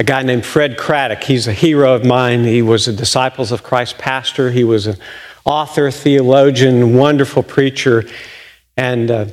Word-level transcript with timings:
a 0.00 0.02
guy 0.02 0.22
named 0.22 0.46
Fred 0.46 0.78
Craddock. 0.78 1.22
He's 1.24 1.46
a 1.46 1.52
hero 1.52 1.94
of 1.94 2.06
mine. 2.06 2.44
He 2.44 2.62
was 2.62 2.88
a 2.88 2.92
Disciples 2.94 3.52
of 3.52 3.62
Christ 3.62 3.98
pastor. 3.98 4.50
He 4.50 4.64
was 4.64 4.86
an 4.86 4.96
author, 5.44 5.90
theologian, 5.90 6.96
wonderful 6.96 7.42
preacher. 7.42 8.04
And 8.78 9.10
uh, 9.10 9.26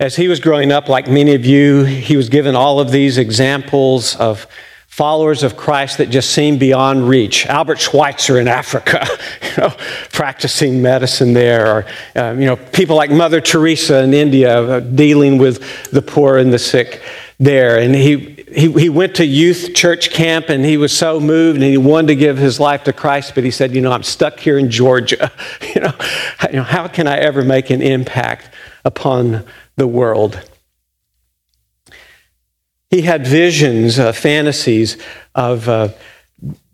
as 0.00 0.16
he 0.16 0.26
was 0.26 0.40
growing 0.40 0.72
up, 0.72 0.88
like 0.88 1.08
many 1.08 1.34
of 1.34 1.44
you, 1.44 1.84
he 1.84 2.16
was 2.16 2.30
given 2.30 2.56
all 2.56 2.80
of 2.80 2.90
these 2.90 3.18
examples 3.18 4.16
of 4.16 4.46
followers 4.86 5.42
of 5.42 5.58
Christ 5.58 5.98
that 5.98 6.08
just 6.08 6.30
seemed 6.30 6.58
beyond 6.58 7.06
reach. 7.06 7.44
Albert 7.44 7.78
Schweitzer 7.78 8.38
in 8.38 8.48
Africa, 8.48 9.06
you 9.42 9.62
know, 9.62 9.74
practicing 10.10 10.80
medicine 10.80 11.34
there, 11.34 11.66
or 11.66 11.86
um, 12.16 12.40
you 12.40 12.46
know, 12.46 12.56
people 12.56 12.96
like 12.96 13.10
Mother 13.10 13.42
Teresa 13.42 14.02
in 14.02 14.14
India 14.14 14.58
uh, 14.58 14.80
dealing 14.80 15.36
with 15.36 15.90
the 15.90 16.00
poor 16.00 16.38
and 16.38 16.50
the 16.50 16.58
sick 16.58 17.02
there. 17.38 17.78
And 17.78 17.94
he, 17.94 18.44
he, 18.54 18.72
he 18.72 18.88
went 18.88 19.16
to 19.16 19.26
youth 19.26 19.74
church 19.74 20.10
camp 20.10 20.48
and 20.48 20.64
he 20.64 20.76
was 20.76 20.96
so 20.96 21.20
moved 21.20 21.56
and 21.56 21.64
he 21.64 21.76
wanted 21.76 22.08
to 22.08 22.16
give 22.16 22.38
his 22.38 22.60
life 22.60 22.84
to 22.84 22.92
Christ, 22.92 23.34
but 23.34 23.44
he 23.44 23.50
said, 23.50 23.74
you 23.74 23.80
know, 23.80 23.92
I'm 23.92 24.02
stuck 24.02 24.38
here 24.38 24.58
in 24.58 24.70
Georgia. 24.70 25.32
you 25.74 25.80
know, 25.80 25.92
you 26.50 26.56
know 26.56 26.62
how 26.62 26.88
can 26.88 27.06
I 27.06 27.18
ever 27.18 27.42
make 27.42 27.70
an 27.70 27.82
impact 27.82 28.50
upon 28.84 29.44
the 29.76 29.86
world? 29.86 30.40
He 32.90 33.02
had 33.02 33.26
visions, 33.26 33.98
uh, 33.98 34.12
fantasies 34.12 34.96
of 35.34 35.68
uh, 35.68 35.88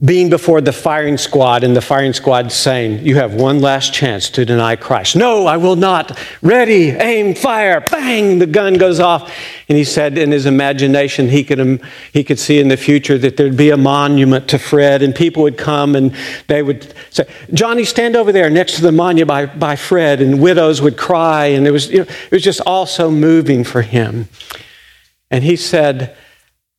being 0.03 0.31
before 0.31 0.61
the 0.61 0.73
firing 0.73 1.19
squad 1.19 1.63
and 1.63 1.77
the 1.77 1.81
firing 1.83 2.15
squad 2.15 2.51
saying, 2.51 3.05
You 3.05 3.17
have 3.17 3.35
one 3.35 3.61
last 3.61 3.93
chance 3.93 4.31
to 4.31 4.45
deny 4.47 4.75
Christ. 4.75 5.15
No, 5.15 5.47
I 5.47 5.59
will 5.59 5.77
not. 5.77 6.19
Ready, 6.41 6.89
aim, 6.89 7.35
fire, 7.35 7.81
bang, 7.81 8.39
the 8.39 8.47
gun 8.47 8.75
goes 8.75 8.99
off. 8.99 9.31
And 9.69 9.77
he 9.77 9.85
said 9.85 10.17
in 10.17 10.33
his 10.33 10.47
imagination, 10.47 11.29
he 11.29 11.45
could, 11.45 11.61
um, 11.61 11.81
he 12.13 12.25
could 12.25 12.39
see 12.39 12.59
in 12.59 12.69
the 12.69 12.79
future 12.79 13.19
that 13.19 13.37
there'd 13.37 13.57
be 13.57 13.71
a 13.71 13.77
monument 13.77 14.49
to 14.49 14.59
Fred, 14.59 15.03
and 15.03 15.15
people 15.15 15.43
would 15.43 15.59
come 15.59 15.95
and 15.95 16.15
they 16.47 16.63
would 16.63 16.95
say, 17.11 17.29
Johnny, 17.53 17.85
stand 17.85 18.17
over 18.17 18.33
there 18.33 18.49
next 18.49 18.77
to 18.77 18.83
the 18.83 18.93
monument 18.93 19.29
by, 19.29 19.47
by 19.47 19.77
Fred, 19.77 20.23
and 20.23 20.41
widows 20.41 20.81
would 20.81 20.97
cry, 20.97 21.47
and 21.47 21.67
it 21.67 21.71
was, 21.71 21.91
you 21.91 21.99
know, 21.99 22.05
it 22.05 22.31
was 22.33 22.43
just 22.43 22.63
all 22.63 22.87
so 22.87 23.11
moving 23.11 23.65
for 23.65 23.83
him. 23.83 24.29
And 25.31 25.45
he 25.45 25.57
said, 25.57 26.17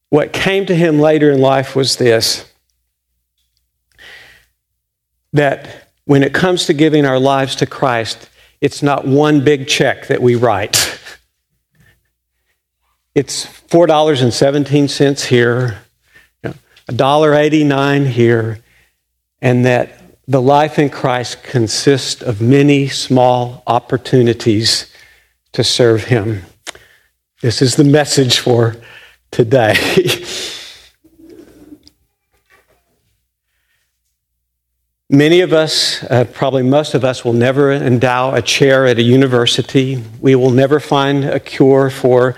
what 0.09 0.33
came 0.33 0.65
to 0.65 0.75
him 0.75 0.99
later 0.99 1.31
in 1.31 1.39
life 1.39 1.75
was 1.75 1.95
this 1.95 2.50
that 5.33 5.87
when 6.05 6.23
it 6.23 6.33
comes 6.33 6.65
to 6.65 6.73
giving 6.73 7.05
our 7.05 7.19
lives 7.19 7.55
to 7.57 7.65
Christ, 7.65 8.29
it's 8.59 8.83
not 8.83 9.07
one 9.07 9.43
big 9.43 9.67
check 9.67 10.07
that 10.07 10.21
we 10.21 10.35
write. 10.35 10.99
It's 13.13 13.45
$4.17 13.45 15.25
here, 15.25 15.79
$1.89 16.45 18.07
here, 18.07 18.59
and 19.41 19.65
that 19.65 20.01
the 20.27 20.41
life 20.41 20.79
in 20.79 20.89
Christ 20.89 21.43
consists 21.43 22.21
of 22.21 22.41
many 22.41 22.87
small 22.87 23.63
opportunities 23.67 24.89
to 25.51 25.61
serve 25.61 26.05
Him. 26.05 26.43
This 27.41 27.61
is 27.61 27.75
the 27.75 27.83
message 27.83 28.39
for 28.39 28.77
today. 29.29 29.75
Many 35.13 35.41
of 35.41 35.51
us, 35.51 36.03
uh, 36.03 36.23
probably 36.23 36.63
most 36.63 36.93
of 36.93 37.03
us, 37.03 37.25
will 37.25 37.33
never 37.33 37.69
endow 37.73 38.33
a 38.33 38.41
chair 38.41 38.85
at 38.85 38.97
a 38.97 39.01
university. 39.01 40.01
We 40.21 40.35
will 40.35 40.51
never 40.51 40.79
find 40.79 41.25
a 41.25 41.37
cure 41.37 41.89
for 41.89 42.37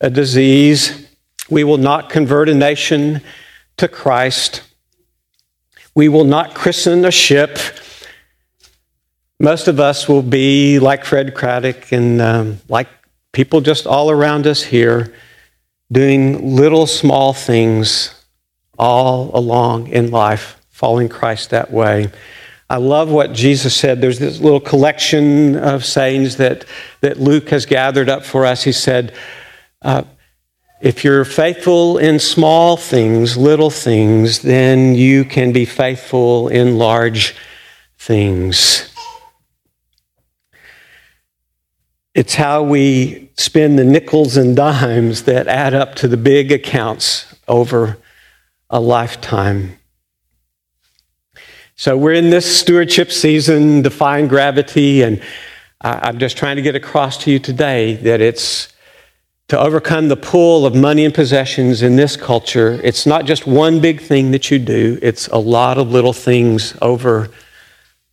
a 0.00 0.08
disease. 0.08 1.06
We 1.50 1.64
will 1.64 1.76
not 1.76 2.08
convert 2.08 2.48
a 2.48 2.54
nation 2.54 3.20
to 3.76 3.88
Christ. 3.88 4.62
We 5.94 6.08
will 6.08 6.24
not 6.24 6.54
christen 6.54 7.04
a 7.04 7.10
ship. 7.10 7.58
Most 9.38 9.68
of 9.68 9.78
us 9.78 10.08
will 10.08 10.22
be 10.22 10.78
like 10.78 11.04
Fred 11.04 11.34
Craddock 11.34 11.92
and 11.92 12.22
um, 12.22 12.58
like 12.70 12.88
people 13.32 13.60
just 13.60 13.86
all 13.86 14.10
around 14.10 14.46
us 14.46 14.62
here 14.62 15.12
doing 15.92 16.56
little 16.56 16.86
small 16.86 17.34
things 17.34 18.14
all 18.78 19.30
along 19.38 19.88
in 19.88 20.10
life, 20.10 20.57
following 20.78 21.08
Christ 21.08 21.50
that 21.50 21.72
way. 21.72 22.08
I 22.70 22.76
love 22.76 23.10
what 23.10 23.32
Jesus 23.32 23.74
said. 23.74 24.00
There's 24.00 24.20
this 24.20 24.38
little 24.38 24.60
collection 24.60 25.56
of 25.56 25.84
sayings 25.84 26.36
that, 26.36 26.66
that 27.00 27.18
Luke 27.18 27.48
has 27.48 27.66
gathered 27.66 28.08
up 28.08 28.24
for 28.24 28.46
us. 28.46 28.62
He 28.62 28.70
said, 28.70 29.12
uh, 29.82 30.04
If 30.80 31.02
you're 31.02 31.24
faithful 31.24 31.98
in 31.98 32.20
small 32.20 32.76
things, 32.76 33.36
little 33.36 33.70
things, 33.70 34.42
then 34.42 34.94
you 34.94 35.24
can 35.24 35.50
be 35.50 35.64
faithful 35.64 36.46
in 36.46 36.78
large 36.78 37.34
things. 37.98 38.88
It's 42.14 42.36
how 42.36 42.62
we 42.62 43.32
spend 43.36 43.80
the 43.80 43.84
nickels 43.84 44.36
and 44.36 44.54
dimes 44.54 45.24
that 45.24 45.48
add 45.48 45.74
up 45.74 45.96
to 45.96 46.06
the 46.06 46.16
big 46.16 46.52
accounts 46.52 47.34
over 47.48 47.98
a 48.70 48.78
lifetime. 48.78 49.77
So 51.80 51.96
we're 51.96 52.14
in 52.14 52.30
this 52.30 52.58
stewardship 52.58 53.12
season, 53.12 53.82
defying 53.82 54.26
gravity, 54.26 55.02
and 55.02 55.22
I'm 55.80 56.18
just 56.18 56.36
trying 56.36 56.56
to 56.56 56.62
get 56.62 56.74
across 56.74 57.18
to 57.18 57.30
you 57.30 57.38
today 57.38 57.94
that 57.94 58.20
it's 58.20 58.72
to 59.46 59.56
overcome 59.56 60.08
the 60.08 60.16
pull 60.16 60.66
of 60.66 60.74
money 60.74 61.04
and 61.04 61.14
possessions 61.14 61.82
in 61.82 61.94
this 61.94 62.16
culture. 62.16 62.80
It's 62.82 63.06
not 63.06 63.26
just 63.26 63.46
one 63.46 63.80
big 63.80 64.00
thing 64.00 64.32
that 64.32 64.50
you 64.50 64.58
do, 64.58 64.98
it's 65.00 65.28
a 65.28 65.38
lot 65.38 65.78
of 65.78 65.92
little 65.92 66.12
things 66.12 66.76
over 66.82 67.28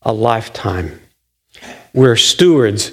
a 0.03 0.13
lifetime. 0.13 1.01
We're 1.91 2.17
stewards. 2.17 2.91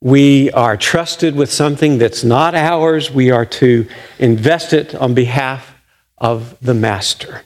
We 0.00 0.50
are 0.50 0.76
trusted 0.76 1.36
with 1.36 1.52
something 1.52 1.98
that's 1.98 2.24
not 2.24 2.56
ours. 2.56 3.08
We 3.08 3.30
are 3.30 3.46
to 3.46 3.86
invest 4.18 4.72
it 4.72 4.96
on 4.96 5.14
behalf 5.14 5.76
of 6.18 6.58
the 6.60 6.74
master. 6.74 7.44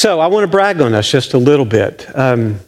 So 0.00 0.18
I 0.18 0.28
want 0.28 0.44
to 0.44 0.48
brag 0.50 0.80
on 0.80 0.94
us 0.94 1.10
just 1.10 1.34
a 1.34 1.38
little 1.38 1.66
bit. 1.66 2.06
Um, 2.16 2.60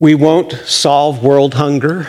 we 0.00 0.14
won't 0.14 0.50
solve 0.50 1.22
world 1.22 1.52
hunger, 1.52 2.06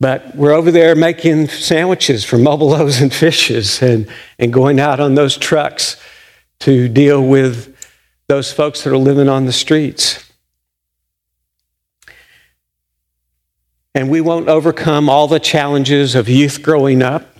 but 0.00 0.34
we're 0.34 0.54
over 0.54 0.70
there 0.70 0.94
making 0.94 1.48
sandwiches 1.48 2.24
for 2.24 2.38
mobile 2.38 2.68
loaves 2.68 2.98
and 3.02 3.12
fishes 3.12 3.82
and, 3.82 4.10
and 4.38 4.54
going 4.54 4.80
out 4.80 5.00
on 5.00 5.16
those 5.16 5.36
trucks 5.36 6.00
to 6.60 6.88
deal 6.88 7.22
with 7.22 7.76
those 8.26 8.50
folks 8.50 8.84
that 8.84 8.94
are 8.94 8.96
living 8.96 9.28
on 9.28 9.44
the 9.44 9.52
streets. 9.52 10.32
And 13.94 14.08
we 14.08 14.22
won't 14.22 14.48
overcome 14.48 15.10
all 15.10 15.28
the 15.28 15.40
challenges 15.40 16.14
of 16.14 16.26
youth 16.26 16.62
growing 16.62 17.02
up. 17.02 17.35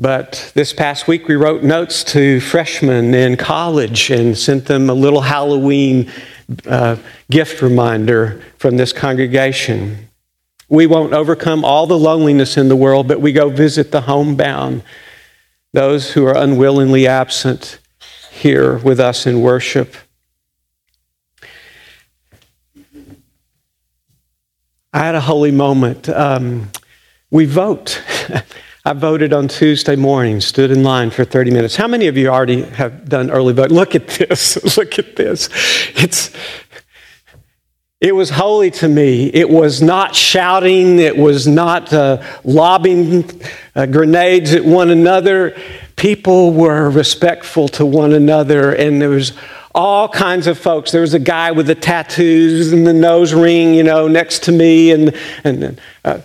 But 0.00 0.50
this 0.54 0.72
past 0.72 1.06
week, 1.06 1.28
we 1.28 1.36
wrote 1.36 1.62
notes 1.62 2.02
to 2.04 2.40
freshmen 2.40 3.12
in 3.12 3.36
college 3.36 4.10
and 4.10 4.36
sent 4.36 4.64
them 4.64 4.88
a 4.88 4.94
little 4.94 5.20
Halloween 5.20 6.10
uh, 6.66 6.96
gift 7.30 7.60
reminder 7.60 8.40
from 8.56 8.78
this 8.78 8.94
congregation. 8.94 10.08
We 10.70 10.86
won't 10.86 11.12
overcome 11.12 11.66
all 11.66 11.86
the 11.86 11.98
loneliness 11.98 12.56
in 12.56 12.70
the 12.70 12.76
world, 12.76 13.08
but 13.08 13.20
we 13.20 13.32
go 13.32 13.50
visit 13.50 13.92
the 13.92 14.00
homebound, 14.00 14.84
those 15.74 16.12
who 16.12 16.24
are 16.26 16.34
unwillingly 16.34 17.06
absent 17.06 17.78
here 18.30 18.78
with 18.78 18.98
us 18.98 19.26
in 19.26 19.42
worship. 19.42 19.96
I 24.94 25.04
had 25.04 25.14
a 25.14 25.20
holy 25.20 25.50
moment. 25.50 26.08
Um, 26.08 26.70
we 27.30 27.44
vote. 27.44 28.02
I 28.82 28.94
voted 28.94 29.34
on 29.34 29.46
Tuesday 29.46 29.94
morning, 29.94 30.40
stood 30.40 30.70
in 30.70 30.82
line 30.82 31.10
for 31.10 31.22
30 31.22 31.50
minutes. 31.50 31.76
How 31.76 31.86
many 31.86 32.06
of 32.06 32.16
you 32.16 32.28
already 32.28 32.62
have 32.62 33.06
done 33.06 33.30
early 33.30 33.52
vote? 33.52 33.70
Look 33.70 33.94
at 33.94 34.08
this. 34.08 34.76
Look 34.78 34.98
at 34.98 35.16
this. 35.16 35.50
It's, 35.96 36.34
it 38.00 38.14
was 38.14 38.30
holy 38.30 38.70
to 38.72 38.88
me. 38.88 39.26
It 39.26 39.50
was 39.50 39.82
not 39.82 40.14
shouting, 40.14 40.98
it 40.98 41.14
was 41.14 41.46
not 41.46 41.92
uh, 41.92 42.22
lobbing 42.42 43.30
uh, 43.74 43.84
grenades 43.84 44.54
at 44.54 44.64
one 44.64 44.88
another. 44.88 45.54
People 45.96 46.54
were 46.54 46.88
respectful 46.88 47.68
to 47.68 47.84
one 47.84 48.14
another, 48.14 48.72
and 48.72 49.02
there 49.02 49.10
was 49.10 49.34
all 49.74 50.08
kinds 50.08 50.46
of 50.46 50.58
folks. 50.58 50.90
There 50.90 51.02
was 51.02 51.12
a 51.12 51.18
guy 51.18 51.50
with 51.52 51.66
the 51.66 51.74
tattoos 51.74 52.72
and 52.72 52.86
the 52.86 52.94
nose 52.94 53.34
ring, 53.34 53.74
you 53.74 53.82
know, 53.82 54.08
next 54.08 54.44
to 54.44 54.52
me, 54.52 54.90
and, 54.90 55.14
and 55.44 55.78
uh, 56.02 56.20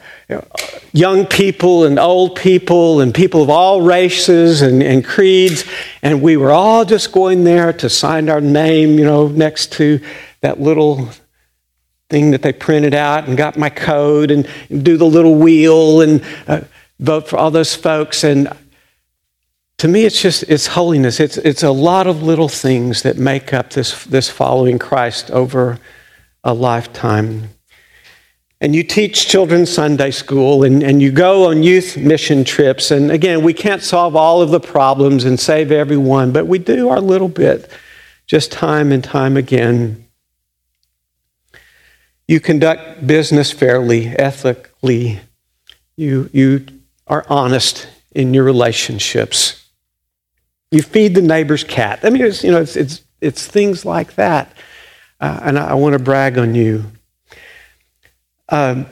young 0.92 1.26
people 1.26 1.86
and 1.86 2.00
old 2.00 2.36
people 2.36 3.02
and 3.02 3.14
people 3.14 3.44
of 3.44 3.50
all 3.50 3.82
races 3.82 4.62
and, 4.62 4.82
and 4.82 5.06
creeds. 5.06 5.66
And 6.02 6.22
we 6.22 6.38
were 6.38 6.52
all 6.52 6.86
just 6.86 7.12
going 7.12 7.44
there 7.44 7.74
to 7.74 7.90
sign 7.90 8.30
our 8.30 8.42
name, 8.42 8.98
you 8.98 9.06
know, 9.06 9.28
next 9.28 9.74
to 9.74 10.00
that 10.42 10.60
little 10.60 11.10
thing 12.10 12.32
that 12.32 12.42
they 12.42 12.54
printed 12.54 12.94
out 12.94 13.28
and 13.28 13.38
got 13.38 13.58
my 13.58 13.70
code 13.70 14.32
and, 14.32 14.48
and 14.70 14.84
do 14.84 14.98
the 14.98 15.06
little 15.06 15.36
wheel. 15.36 16.02
And 16.02 16.24
uh, 16.48 16.62
vote 17.00 17.28
for 17.28 17.38
all 17.38 17.52
those 17.52 17.76
folks. 17.76 18.24
And 18.24 18.52
to 19.78 19.88
me, 19.88 20.06
it's 20.06 20.22
just 20.22 20.44
it's 20.44 20.68
holiness. 20.68 21.20
It's 21.20 21.38
it's 21.38 21.64
a 21.64 21.72
lot 21.72 22.08
of 22.08 22.24
little 22.24 22.50
things 22.50 23.04
that 23.04 23.18
make 23.18 23.54
up 23.54 23.72
this 23.72 24.06
this 24.06 24.30
following 24.30 24.80
Christ 24.80 25.32
over 25.32 25.80
a 26.44 26.54
lifetime. 26.54 27.50
And 28.62 28.74
you 28.74 28.84
teach 28.84 29.28
children 29.28 29.66
Sunday 29.66 30.12
school 30.12 30.64
and, 30.64 30.82
and 30.82 31.02
you 31.02 31.12
go 31.12 31.50
on 31.50 31.62
youth 31.62 31.98
mission 31.98 32.44
trips. 32.44 32.90
And 32.90 33.12
again, 33.12 33.44
we 33.44 33.54
can't 33.54 33.84
solve 33.84 34.16
all 34.16 34.42
of 34.42 34.50
the 34.50 34.62
problems 34.62 35.26
and 35.26 35.40
save 35.40 35.72
everyone, 35.72 36.32
but 36.32 36.48
we 36.48 36.58
do 36.58 36.90
our 36.90 37.02
little 37.02 37.28
bit 37.28 37.70
just 38.26 38.52
time 38.52 38.92
and 38.92 39.04
time 39.04 39.38
again. 39.38 40.08
You 42.28 42.40
conduct 42.40 43.06
business 43.06 43.52
fairly, 43.52 44.08
ethically. 44.08 45.20
You, 45.96 46.30
you 46.34 46.66
are 47.08 47.26
honest 47.30 47.88
in 48.14 48.34
your 48.34 48.44
relationships. 48.44 49.68
You 50.72 50.82
feed 50.82 51.14
the 51.14 51.22
neighbor's 51.22 51.64
cat. 51.64 52.00
I 52.04 52.10
mean, 52.10 52.24
it's, 52.24 52.44
you 52.44 52.52
know, 52.52 52.62
it's, 52.62 52.76
it's, 52.76 53.04
it's 53.22 53.46
things 53.46 53.86
like 53.86 54.16
that. 54.16 54.52
Uh, 55.20 55.40
and 55.44 55.60
I, 55.60 55.70
I 55.70 55.74
want 55.76 55.94
to 55.94 56.00
brag 56.00 56.38
on 56.38 56.56
you. 56.56 56.86
Um, 58.50 58.86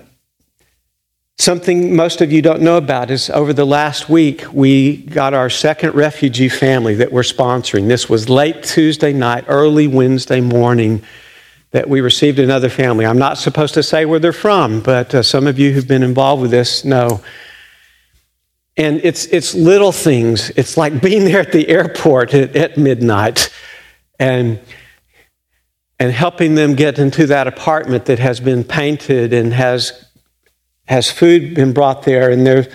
something 1.38 1.96
most 1.96 2.22
of 2.22 2.32
you 2.32 2.42
don't 2.42 2.62
know 2.62 2.78
about 2.78 3.12
is 3.12 3.30
over 3.30 3.54
the 3.54 3.66
last 3.66 4.10
week, 4.10 4.52
we 4.52 4.98
got 4.98 5.34
our 5.34 5.50
second 5.50 5.94
refugee 5.94 6.50
family 6.50 6.96
that 6.96 7.12
we're 7.12 7.22
sponsoring. 7.22 7.88
This 7.88 8.10
was 8.10 8.30
late 8.30 8.64
Tuesday 8.64 9.14
night, 9.14 9.46
early 9.48 9.88
Wednesday 9.88 10.42
morning 10.42 11.04
that 11.72 11.88
we 11.88 12.02
received 12.02 12.40
another 12.40 12.70
family. 12.70 13.06
I'm 13.06 13.18
not 13.18 13.38
supposed 13.38 13.74
to 13.76 13.84
say 13.84 14.06
where 14.06 14.20
they're 14.20 14.34
from, 14.34 14.82
but 14.82 15.14
uh, 15.14 15.24
some 15.24 15.48
of 15.48 15.60
you 15.60 15.72
who've 15.72 15.88
been 15.88 16.04
involved 16.04 16.42
with 16.42 16.52
this 16.52 16.84
know. 16.86 17.22
And 18.76 19.02
it's, 19.04 19.26
it's 19.26 19.54
little 19.54 19.92
things. 19.92 20.50
It's 20.52 20.78
like 20.78 21.00
being 21.02 21.26
there 21.26 21.42
at 21.42 21.52
the 21.52 21.68
airport 21.70 22.34
at, 22.34 22.56
at 22.56 22.78
midnight 22.78 23.52
and, 24.20 24.60
and 26.04 26.12
helping 26.12 26.56
them 26.56 26.76
get 26.76 27.00
into 27.00 27.26
that 27.28 27.48
apartment 27.48 28.04
that 28.08 28.20
has 28.20 28.42
been 28.42 28.62
painted 28.62 29.32
and 29.32 29.54
has, 29.54 30.06
has 30.86 31.10
food 31.10 31.56
been 31.56 31.72
brought 31.72 32.04
there 32.04 32.30
and 32.30 32.46
there, 32.46 32.68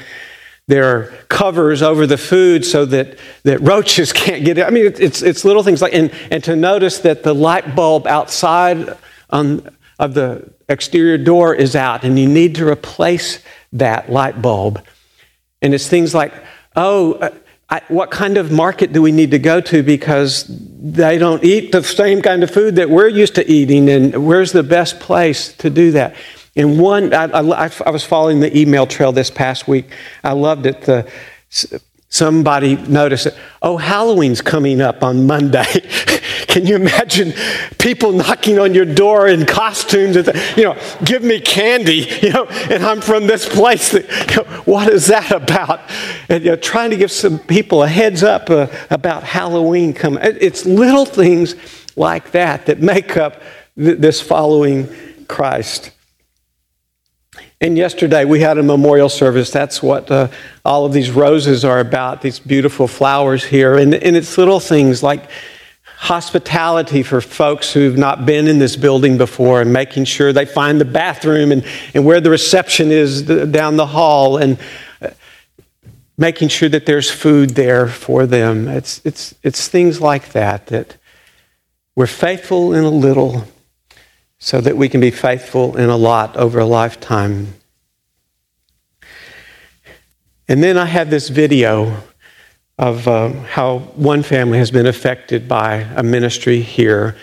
there 0.66 0.84
are 0.84 1.04
covers 1.28 1.82
over 1.82 2.06
the 2.06 2.16
food 2.16 2.64
so 2.64 2.86
that, 2.86 3.18
that 3.42 3.60
roaches 3.60 4.12
can't 4.14 4.46
get 4.46 4.56
it. 4.56 4.64
I 4.64 4.70
mean, 4.70 4.94
it's, 4.98 5.20
it's 5.20 5.44
little 5.44 5.62
things 5.62 5.82
like, 5.82 5.92
and, 5.92 6.10
and 6.30 6.42
to 6.44 6.56
notice 6.56 7.00
that 7.00 7.22
the 7.22 7.34
light 7.34 7.76
bulb 7.76 8.06
outside 8.06 8.96
on, 9.28 9.76
of 9.98 10.14
the 10.14 10.50
exterior 10.66 11.18
door 11.18 11.54
is 11.54 11.76
out 11.76 12.04
and 12.04 12.18
you 12.18 12.26
need 12.26 12.54
to 12.54 12.66
replace 12.66 13.42
that 13.74 14.10
light 14.10 14.40
bulb. 14.40 14.82
And 15.60 15.74
it's 15.74 15.86
things 15.86 16.14
like, 16.14 16.32
oh, 16.76 17.12
uh, 17.12 17.28
I, 17.70 17.82
what 17.88 18.10
kind 18.10 18.38
of 18.38 18.50
market 18.50 18.92
do 18.92 19.02
we 19.02 19.12
need 19.12 19.30
to 19.32 19.38
go 19.38 19.60
to 19.60 19.82
because 19.82 20.44
they 20.48 21.18
don't 21.18 21.44
eat 21.44 21.70
the 21.72 21.82
same 21.82 22.22
kind 22.22 22.42
of 22.42 22.50
food 22.50 22.76
that 22.76 22.88
we're 22.88 23.08
used 23.08 23.34
to 23.34 23.50
eating, 23.50 23.90
and 23.90 24.26
where's 24.26 24.52
the 24.52 24.62
best 24.62 25.00
place 25.00 25.52
to 25.56 25.68
do 25.68 25.92
that? 25.92 26.14
And 26.56 26.80
one, 26.80 27.12
I, 27.12 27.24
I, 27.24 27.70
I 27.86 27.90
was 27.90 28.04
following 28.04 28.40
the 28.40 28.56
email 28.56 28.86
trail 28.86 29.12
this 29.12 29.30
past 29.30 29.68
week. 29.68 29.86
I 30.24 30.32
loved 30.32 30.66
it. 30.66 30.80
The, 30.82 31.10
somebody 32.08 32.76
noticed 32.76 33.26
it. 33.26 33.36
Oh, 33.60 33.76
Halloween's 33.76 34.40
coming 34.40 34.80
up 34.80 35.02
on 35.02 35.26
Monday. 35.26 35.64
Can 36.46 36.66
you 36.66 36.76
imagine 36.76 37.32
people 37.78 38.12
knocking 38.12 38.58
on 38.58 38.74
your 38.74 38.84
door 38.84 39.28
in 39.28 39.46
costumes 39.46 40.16
and, 40.16 40.28
you 40.56 40.64
know, 40.64 40.76
give 41.04 41.22
me 41.22 41.40
candy, 41.40 42.08
you 42.22 42.30
know, 42.30 42.46
and 42.46 42.84
I'm 42.84 43.00
from 43.00 43.26
this 43.26 43.48
place. 43.48 43.92
That, 43.92 44.04
you 44.30 44.36
know, 44.36 44.62
what 44.62 44.92
is 44.92 45.06
that 45.06 45.30
about? 45.32 45.80
And 46.28 46.44
you 46.44 46.50
know, 46.50 46.56
trying 46.56 46.90
to 46.90 46.96
give 46.96 47.10
some 47.10 47.38
people 47.38 47.82
a 47.82 47.88
heads 47.88 48.22
up 48.22 48.50
uh, 48.50 48.68
about 48.90 49.24
Halloween 49.24 49.92
coming. 49.92 50.20
It's 50.22 50.64
little 50.66 51.04
things 51.04 51.54
like 51.96 52.30
that 52.32 52.66
that 52.66 52.80
make 52.80 53.16
up 53.16 53.42
th- 53.76 53.98
this 53.98 54.20
following 54.20 54.88
Christ. 55.26 55.90
And 57.60 57.76
yesterday 57.76 58.24
we 58.24 58.40
had 58.40 58.56
a 58.58 58.62
memorial 58.62 59.08
service. 59.08 59.50
That's 59.50 59.82
what 59.82 60.10
uh, 60.10 60.28
all 60.64 60.86
of 60.86 60.92
these 60.92 61.10
roses 61.10 61.64
are 61.64 61.80
about, 61.80 62.22
these 62.22 62.38
beautiful 62.38 62.86
flowers 62.86 63.44
here. 63.44 63.76
And, 63.76 63.94
and 63.94 64.16
it's 64.16 64.38
little 64.38 64.60
things 64.60 65.02
like 65.02 65.28
hospitality 65.98 67.02
for 67.02 67.20
folks 67.20 67.72
who've 67.72 67.98
not 67.98 68.24
been 68.24 68.46
in 68.46 68.60
this 68.60 68.76
building 68.76 69.18
before 69.18 69.60
and 69.60 69.72
making 69.72 70.04
sure 70.04 70.32
they 70.32 70.46
find 70.46 70.80
the 70.80 70.84
bathroom 70.84 71.50
and, 71.50 71.64
and 71.92 72.06
where 72.06 72.20
the 72.20 72.30
reception 72.30 72.92
is 72.92 73.22
down 73.22 73.76
the 73.76 73.86
hall 73.86 74.36
and 74.36 74.60
uh, 75.02 75.10
making 76.16 76.46
sure 76.46 76.68
that 76.68 76.86
there's 76.86 77.10
food 77.10 77.50
there 77.50 77.88
for 77.88 78.26
them. 78.26 78.68
It's, 78.68 79.00
it's, 79.04 79.34
it's 79.42 79.66
things 79.66 80.00
like 80.00 80.30
that 80.30 80.68
that 80.68 80.96
we're 81.96 82.06
faithful 82.06 82.72
in 82.72 82.84
a 82.84 82.90
little 82.90 83.44
so 84.38 84.60
that 84.60 84.76
we 84.76 84.88
can 84.88 85.00
be 85.00 85.10
faithful 85.10 85.76
in 85.76 85.90
a 85.90 85.96
lot 85.96 86.36
over 86.36 86.60
a 86.60 86.64
lifetime. 86.64 87.54
And 90.46 90.62
then 90.62 90.78
I 90.78 90.84
have 90.84 91.10
this 91.10 91.28
video 91.28 92.04
of 92.78 93.08
uh, 93.08 93.30
how 93.50 93.78
one 93.96 94.22
family 94.22 94.58
has 94.58 94.70
been 94.70 94.86
affected 94.86 95.48
by 95.48 95.76
a 95.96 96.02
ministry 96.02 96.60
here 96.60 97.16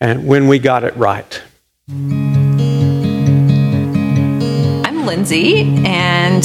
and 0.00 0.26
when 0.26 0.48
we 0.48 0.58
got 0.58 0.84
it 0.84 0.96
right. 0.96 1.42
I'm 4.84 5.06
Lindsay, 5.06 5.62
and 5.84 6.44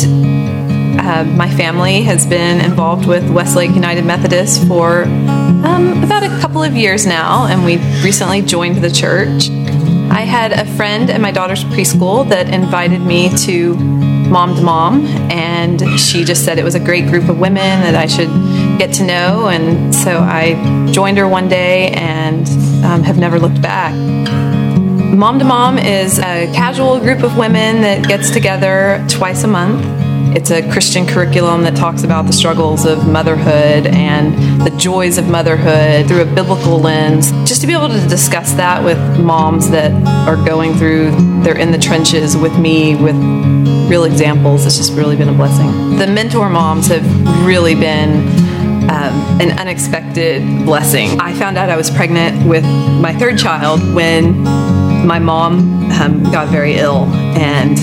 uh, 0.99 1.23
my 1.25 1.53
family 1.55 2.01
has 2.03 2.25
been 2.25 2.61
involved 2.61 3.05
with 3.05 3.29
Westlake 3.29 3.71
United 3.71 4.05
Methodist 4.05 4.65
for 4.67 5.03
um, 5.03 6.01
about 6.03 6.23
a 6.23 6.29
couple 6.39 6.63
of 6.63 6.75
years 6.75 7.05
now, 7.05 7.45
and 7.45 7.63
we 7.63 7.77
recently 8.03 8.41
joined 8.41 8.77
the 8.77 8.89
church. 8.89 9.49
I 10.09 10.21
had 10.21 10.51
a 10.51 10.65
friend 10.75 11.09
at 11.09 11.21
my 11.21 11.31
daughter's 11.31 11.63
preschool 11.65 12.27
that 12.29 12.49
invited 12.49 13.01
me 13.01 13.35
to 13.39 13.75
Mom 13.75 14.55
to 14.55 14.61
Mom, 14.61 15.05
and 15.29 15.81
she 15.99 16.23
just 16.23 16.43
said 16.45 16.57
it 16.57 16.63
was 16.63 16.75
a 16.75 16.79
great 16.79 17.07
group 17.07 17.29
of 17.29 17.37
women 17.39 17.81
that 17.81 17.95
I 17.95 18.07
should 18.07 18.29
get 18.77 18.93
to 18.95 19.03
know. 19.03 19.47
And 19.47 19.93
so 19.93 20.19
I 20.19 20.89
joined 20.91 21.17
her 21.17 21.27
one 21.27 21.47
day 21.47 21.89
and 21.91 22.47
um, 22.85 23.03
have 23.03 23.17
never 23.17 23.39
looked 23.39 23.61
back. 23.61 23.93
Mom 25.13 25.39
to 25.39 25.45
Mom 25.45 25.77
is 25.77 26.19
a 26.19 26.51
casual 26.53 26.99
group 26.99 27.23
of 27.23 27.37
women 27.37 27.81
that 27.81 28.07
gets 28.07 28.31
together 28.31 29.05
twice 29.09 29.43
a 29.43 29.47
month 29.47 29.85
it's 30.35 30.49
a 30.49 30.67
Christian 30.71 31.05
curriculum 31.05 31.61
that 31.61 31.75
talks 31.75 32.01
about 32.01 32.25
the 32.25 32.33
struggles 32.33 32.85
of 32.85 33.07
motherhood 33.07 33.85
and 33.85 34.61
the 34.63 34.71
joys 34.77 35.19
of 35.19 35.27
motherhood 35.27 36.07
through 36.07 36.23
a 36.23 36.25
biblical 36.25 36.79
lens. 36.79 37.31
Just 37.47 37.61
to 37.61 37.67
be 37.67 37.73
able 37.73 37.89
to 37.89 38.07
discuss 38.07 38.53
that 38.53 38.83
with 38.83 38.97
moms 39.19 39.69
that 39.69 39.91
are 40.27 40.43
going 40.43 40.73
through, 40.73 41.11
they're 41.43 41.57
in 41.57 41.71
the 41.71 41.77
trenches 41.77 42.35
with 42.35 42.57
me, 42.57 42.95
with 42.95 43.15
real 43.87 44.05
examples, 44.05 44.65
it's 44.65 44.77
just 44.77 44.93
really 44.93 45.15
been 45.15 45.29
a 45.29 45.33
blessing. 45.33 45.99
The 45.99 46.07
mentor 46.07 46.49
moms 46.49 46.87
have 46.87 47.05
really 47.45 47.75
been 47.75 48.25
um, 48.93 49.41
an 49.41 49.57
unexpected 49.59 50.65
blessing. 50.65 51.19
I 51.19 51.33
found 51.33 51.57
out 51.57 51.71
I 51.71 51.75
was 51.75 51.89
pregnant 51.89 52.47
with 52.47 52.63
my 52.63 53.11
third 53.13 53.39
child 53.39 53.81
when 53.95 54.43
my 55.07 55.17
mom 55.17 55.91
um, 55.91 56.23
got 56.31 56.49
very 56.49 56.75
ill, 56.75 57.05
and 57.35 57.77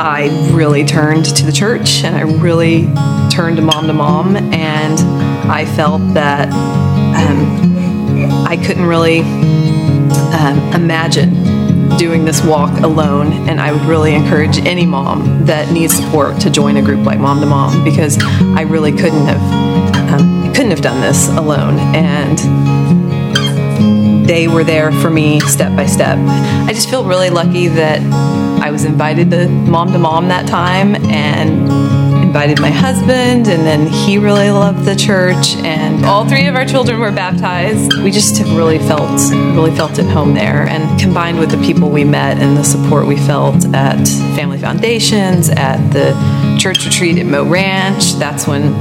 I 0.00 0.50
really 0.52 0.84
turned 0.84 1.24
to 1.36 1.46
the 1.46 1.52
church 1.52 2.02
and 2.04 2.16
I 2.16 2.22
really 2.22 2.86
turned 3.30 3.56
to 3.56 3.62
mom 3.62 3.86
to 3.86 3.92
mom, 3.92 4.36
and 4.36 4.98
I 5.48 5.64
felt 5.64 6.02
that 6.14 6.48
um, 6.50 8.44
I 8.46 8.56
couldn't 8.56 8.86
really 8.86 9.20
um, 9.20 10.58
imagine 10.74 11.55
doing 11.98 12.24
this 12.24 12.44
walk 12.44 12.80
alone. 12.80 13.32
And 13.48 13.60
I 13.60 13.72
would 13.72 13.82
really 13.82 14.14
encourage 14.14 14.58
any 14.58 14.86
mom 14.86 15.46
that 15.46 15.72
needs 15.72 15.94
support 15.94 16.40
to 16.40 16.50
join 16.50 16.76
a 16.76 16.82
group 16.82 17.04
like 17.04 17.18
Mom 17.18 17.40
to 17.40 17.46
Mom 17.46 17.84
because 17.84 18.18
I 18.56 18.62
really 18.62 18.92
couldn't 18.92 19.26
have 19.26 19.40
um, 20.12 20.52
couldn't 20.54 20.70
have 20.70 20.82
done 20.82 21.00
this 21.00 21.28
alone. 21.28 21.78
And 21.94 22.38
they 24.26 24.48
were 24.48 24.64
there 24.64 24.90
for 24.90 25.10
me 25.10 25.40
step 25.40 25.76
by 25.76 25.86
step. 25.86 26.18
I 26.18 26.72
just 26.72 26.90
feel 26.90 27.04
really 27.04 27.30
lucky 27.30 27.68
that 27.68 28.00
I 28.60 28.70
was 28.70 28.84
invited 28.84 29.30
to 29.30 29.48
mom 29.48 29.92
to 29.92 29.98
mom 29.98 30.28
that 30.28 30.48
time 30.48 30.96
and 30.96 32.05
invited 32.26 32.60
my 32.60 32.70
husband 32.70 33.46
and 33.46 33.64
then 33.64 33.86
he 33.86 34.18
really 34.18 34.50
loved 34.50 34.84
the 34.84 34.96
church 34.96 35.54
and 35.64 36.04
all 36.04 36.28
three 36.28 36.48
of 36.48 36.56
our 36.56 36.64
children 36.64 36.98
were 36.98 37.12
baptized. 37.12 37.96
We 38.02 38.10
just 38.10 38.42
really 38.42 38.80
felt 38.80 39.20
really 39.54 39.74
felt 39.74 40.00
at 40.00 40.06
home 40.06 40.34
there 40.34 40.66
and 40.66 41.00
combined 41.00 41.38
with 41.38 41.52
the 41.52 41.56
people 41.58 41.88
we 41.88 42.02
met 42.02 42.38
and 42.38 42.56
the 42.56 42.64
support 42.64 43.06
we 43.06 43.16
felt 43.16 43.64
at 43.66 44.08
Family 44.34 44.58
Foundations, 44.58 45.48
at 45.50 45.78
the 45.92 46.58
church 46.58 46.84
retreat 46.84 47.16
at 47.18 47.26
Mo 47.26 47.44
Ranch, 47.44 48.14
that's 48.14 48.48
when 48.48 48.72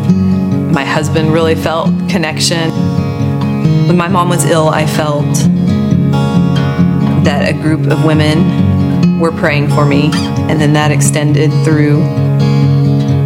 my 0.73 0.83
husband 0.83 1.31
really 1.31 1.55
felt 1.55 1.87
connection. 2.09 2.71
When 3.87 3.95
my 3.95 4.07
mom 4.07 4.27
was 4.27 4.43
ill, 4.45 4.69
I 4.69 4.87
felt 4.87 5.33
that 7.23 7.47
a 7.47 7.53
group 7.53 7.91
of 7.91 8.03
women 8.03 9.19
were 9.19 9.31
praying 9.31 9.69
for 9.69 9.85
me, 9.85 10.09
and 10.49 10.59
then 10.59 10.73
that 10.73 10.91
extended 10.91 11.51
through 11.63 12.24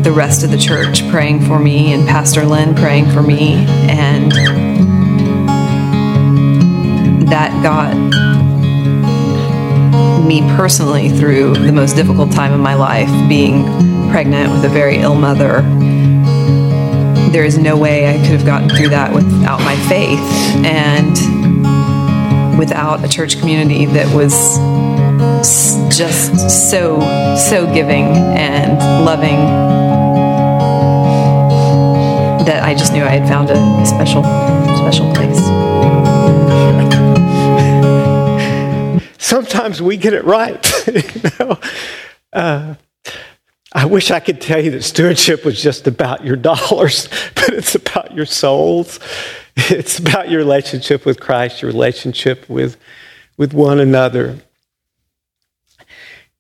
the 0.10 0.16
rest 0.16 0.44
of 0.44 0.50
the 0.50 0.58
church 0.58 1.08
praying 1.12 1.40
for 1.40 1.60
me 1.60 1.94
and 1.94 2.08
Pastor 2.08 2.44
Lynn 2.44 2.74
praying 2.74 3.08
for 3.12 3.22
me. 3.22 3.54
And 3.88 4.32
that 7.28 7.52
got 7.62 7.96
me 10.26 10.42
personally 10.58 11.10
through 11.10 11.54
the 11.54 11.72
most 11.72 11.96
difficult 11.96 12.32
time 12.32 12.54
of 12.54 12.60
my 12.60 12.74
life, 12.74 13.08
being 13.30 13.66
pregnant 14.10 14.52
with 14.52 14.66
a 14.66 14.70
very 14.70 14.98
ill 14.98 15.14
mother. 15.14 15.62
There 17.32 17.44
is 17.44 17.60
no 17.60 17.78
way 17.78 18.10
I 18.10 18.14
could 18.14 18.32
have 18.32 18.48
gotten 18.48 18.68
through 18.68 18.90
that 18.90 19.14
without 19.14 19.60
my 19.60 19.76
faith 19.88 20.20
and 20.66 22.58
without 22.58 23.06
a 23.06 23.08
church 23.08 23.38
community 23.38 23.86
that 23.86 24.12
was 24.16 24.58
just 25.96 26.72
so, 26.72 27.00
so 27.38 27.72
giving 27.72 28.06
and 28.06 29.06
loving 29.06 29.79
that 32.50 32.64
I 32.64 32.74
just 32.74 32.94
knew 32.94 33.04
I 33.04 33.10
had 33.10 33.30
found 33.30 33.52
a 33.52 33.86
special, 33.86 34.24
special 34.76 35.14
place. 35.14 35.38
Sometimes 39.20 39.84
we 39.84 39.98
get 39.98 40.14
it 40.14 40.24
right. 40.24 40.88
you 40.88 41.30
know? 41.38 41.60
uh, 42.34 42.74
I 43.72 43.86
wish 43.86 44.10
I 44.10 44.20
could 44.20 44.42
tell 44.42 44.60
you 44.60 44.72
that 44.72 44.82
stewardship 44.82 45.46
was 45.46 45.62
just 45.62 45.86
about 45.86 46.26
your 46.26 46.36
dollars, 46.52 47.08
but 47.36 47.50
it's 47.50 47.76
about 47.76 48.16
your 48.16 48.26
souls. 48.26 49.00
It's 49.56 50.00
about 50.00 50.32
your 50.32 50.40
relationship 50.40 51.06
with 51.06 51.20
Christ, 51.20 51.62
your 51.62 51.70
relationship 51.70 52.50
with, 52.50 52.78
with 53.38 53.54
one 53.54 53.80
another. 53.80 54.40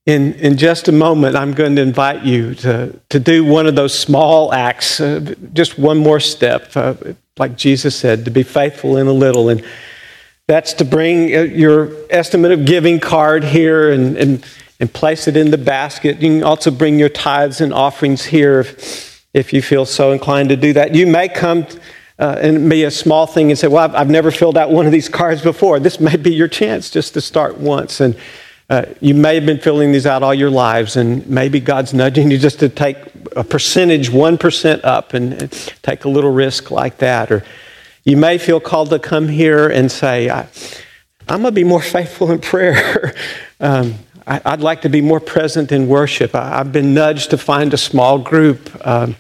In, 0.10 0.34
in 0.34 0.58
just 0.58 0.88
a 0.88 0.92
moment, 0.92 1.36
I'm 1.36 1.54
going 1.54 1.76
to 1.76 1.84
invite 1.84 2.24
you 2.26 2.56
to, 2.56 3.00
to 3.10 3.20
do 3.20 3.46
one 3.46 3.68
of 3.68 3.76
those 3.76 3.94
small 3.96 4.52
acts, 4.52 5.00
uh, 5.00 5.36
just 5.54 5.78
one 5.78 6.00
more 6.00 6.20
step, 6.20 6.76
uh, 6.76 6.96
like 7.38 7.56
Jesus 7.56 7.96
said, 7.96 8.26
to 8.26 8.32
be 8.32 8.42
faithful 8.42 8.98
in 8.98 9.06
a 9.06 9.12
little. 9.14 9.50
And 9.50 9.64
that's 10.48 10.74
to 10.74 10.84
bring 10.84 11.36
uh, 11.36 11.42
your 11.42 11.96
estimate 12.10 12.52
of 12.52 12.66
giving 12.66 13.00
card 13.00 13.44
here 13.44 13.92
and, 13.92 14.18
and, 14.18 14.46
and 14.80 14.92
place 14.92 15.28
it 15.28 15.38
in 15.38 15.52
the 15.52 15.60
basket. 15.60 16.20
You 16.20 16.40
can 16.40 16.44
also 16.44 16.72
bring 16.72 16.98
your 16.98 17.10
tithes 17.10 17.62
and 17.62 17.72
offerings 17.72 18.26
here 18.26 18.62
if, 18.62 19.24
if 19.36 19.54
you 19.54 19.62
feel 19.62 19.86
so 19.86 20.12
inclined 20.12 20.50
to 20.50 20.56
do 20.56 20.74
that. 20.74 20.96
You 20.96 21.06
may 21.06 21.30
come 21.30 21.68
uh, 22.18 22.36
and 22.42 22.68
be 22.68 22.84
a 22.84 22.90
small 22.90 23.28
thing 23.28 23.52
and 23.52 23.60
say, 23.60 23.68
Well, 23.68 23.84
I've, 23.84 23.94
I've, 23.94 24.10
never 24.10 24.32
filled 24.32 24.58
out 24.58 24.72
one 24.72 24.88
of 24.88 24.92
these 24.92 25.08
cards 25.08 25.44
before. 25.44 25.80
This 25.80 26.00
may 26.00 26.16
be 26.16 26.34
your 26.34 26.48
chance 26.48 26.90
just 26.90 27.14
to 27.14 27.22
start 27.22 27.60
once. 27.60 28.02
And 28.02 28.18
uh, 28.70 28.86
you 29.02 29.16
may 29.16 29.34
have 29.34 29.46
been 29.46 29.60
filling 29.60 29.92
these 29.92 30.06
out 30.06 30.22
all 30.22 30.34
your 30.34 30.52
lives, 30.52 30.96
and 30.96 31.28
maybe 31.28 31.60
God's 31.60 31.94
nudging 31.94 32.30
you 32.30 32.38
just 32.38 32.60
to 32.60 32.70
take 32.70 32.98
a 33.36 33.44
percentage, 33.44 34.10
1% 34.10 34.82
up, 34.84 35.14
and, 35.14 35.52
take 35.82 36.06
a 36.06 36.10
little 36.10 36.32
risk 36.32 36.70
like 36.70 36.98
that. 37.00 37.32
Or 37.32 37.44
you 38.04 38.16
may 38.16 38.38
feel 38.38 38.60
called 38.60 38.92
to 38.92 39.00
come 39.00 39.28
here 39.28 39.68
and 39.68 39.92
say, 39.92 40.30
I, 40.30 40.42
am 41.28 41.42
going 41.42 41.46
to 41.46 41.52
be 41.52 41.64
more 41.64 41.82
faithful 41.82 42.32
in 42.32 42.40
prayer. 42.40 43.16
um, 43.60 43.96
I, 44.28 44.52
would 44.52 44.62
like 44.62 44.82
to 44.82 44.90
be 44.90 45.02
more 45.02 45.20
present 45.20 45.72
in 45.72 45.88
worship. 45.88 46.36
I, 46.36 46.58
have 46.58 46.72
been 46.72 46.94
nudged 46.94 47.32
to 47.32 47.38
find 47.40 47.74
a 47.74 47.78
small 47.78 48.20
group. 48.20 48.70
Um, 48.86 49.16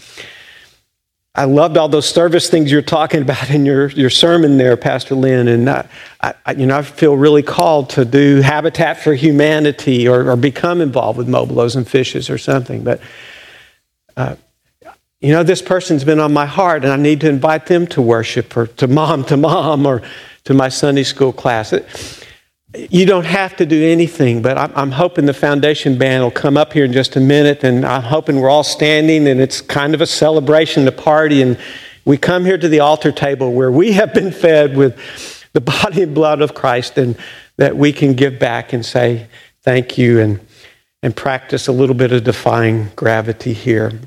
I 1.39 1.45
loved 1.45 1.77
all 1.77 1.87
those 1.87 2.09
service 2.09 2.49
things 2.49 2.69
you're 2.69 2.81
talking 2.81 3.21
about 3.21 3.49
in 3.49 3.65
your, 3.65 3.87
your 3.91 4.09
sermon 4.09 4.57
there, 4.57 4.75
Pastor 4.75 5.15
Lynn. 5.15 5.47
And 5.47 5.69
I, 5.69 5.87
I, 6.19 6.51
you 6.51 6.65
know, 6.65 6.77
I 6.77 6.81
feel 6.81 7.15
really 7.15 7.43
called 7.43 7.91
to 7.91 8.03
do 8.03 8.41
Habitat 8.41 8.99
for 8.99 9.13
Humanity 9.13 10.05
or, 10.05 10.29
or 10.29 10.35
become 10.35 10.81
involved 10.81 11.17
with 11.17 11.29
Mobile 11.29 11.55
Loaves 11.55 11.77
and 11.77 11.87
Fishes 11.87 12.29
or 12.29 12.37
something. 12.37 12.83
But, 12.83 12.99
uh, 14.17 14.35
you 15.21 15.31
know, 15.31 15.43
this 15.43 15.61
person's 15.61 16.03
been 16.03 16.19
on 16.19 16.33
my 16.33 16.45
heart 16.45 16.83
and 16.83 16.91
I 16.91 16.97
need 16.97 17.21
to 17.21 17.29
invite 17.29 17.67
them 17.67 17.87
to 17.87 18.01
worship 18.01 18.57
or 18.57 18.67
to 18.67 18.87
mom 18.89 19.23
to 19.23 19.37
mom 19.37 19.85
or 19.85 20.01
to 20.43 20.53
my 20.53 20.67
Sunday 20.67 21.03
school 21.03 21.31
class. 21.31 21.71
It, 21.71 21.87
you 22.75 23.05
don't 23.05 23.25
have 23.25 23.55
to 23.57 23.65
do 23.65 23.83
anything, 23.83 24.41
but 24.41 24.57
I'm, 24.57 24.71
I'm, 24.75 24.91
hoping 24.91 25.25
the 25.25 25.33
foundation 25.33 25.97
band 25.97 26.23
will 26.23 26.31
come 26.31 26.55
up 26.55 26.71
here 26.71 26.85
in 26.85 26.93
just 26.93 27.15
a 27.15 27.19
minute, 27.19 27.63
and 27.63 27.83
I'm 27.83 28.03
hoping 28.03 28.39
we're 28.39 28.49
all 28.49 28.63
standing, 28.63 29.27
and 29.27 29.41
it's 29.41 29.59
kind 29.59 29.95
of 29.95 30.01
a 30.01 30.05
celebration, 30.05 30.87
a 30.87 30.91
party, 30.91 31.41
and 31.41 31.57
we 32.05 32.17
come 32.17 32.45
here 32.45 32.59
to 32.59 32.69
the 32.69 32.79
altar 32.79 33.11
table 33.11 33.53
where 33.53 33.71
we 33.71 33.93
have 33.93 34.13
been 34.13 34.31
fed 34.31 34.77
with 34.77 34.95
the 35.53 35.61
body 35.61 36.03
and 36.03 36.13
blood 36.13 36.41
of 36.41 36.53
Christ, 36.53 36.97
and 36.99 37.17
that 37.57 37.75
we 37.75 37.91
can 37.91 38.13
give 38.13 38.37
back 38.37 38.71
and 38.71 38.85
say 38.85 39.27
thank 39.63 39.97
you 39.97 40.19
and, 40.19 40.39
and 41.01 41.15
practice 41.15 41.67
a 41.67 41.71
little 41.71 41.95
bit 41.95 42.11
of 42.11 42.23
defying 42.23 42.89
gravity 42.95 43.53
here. 43.53 43.99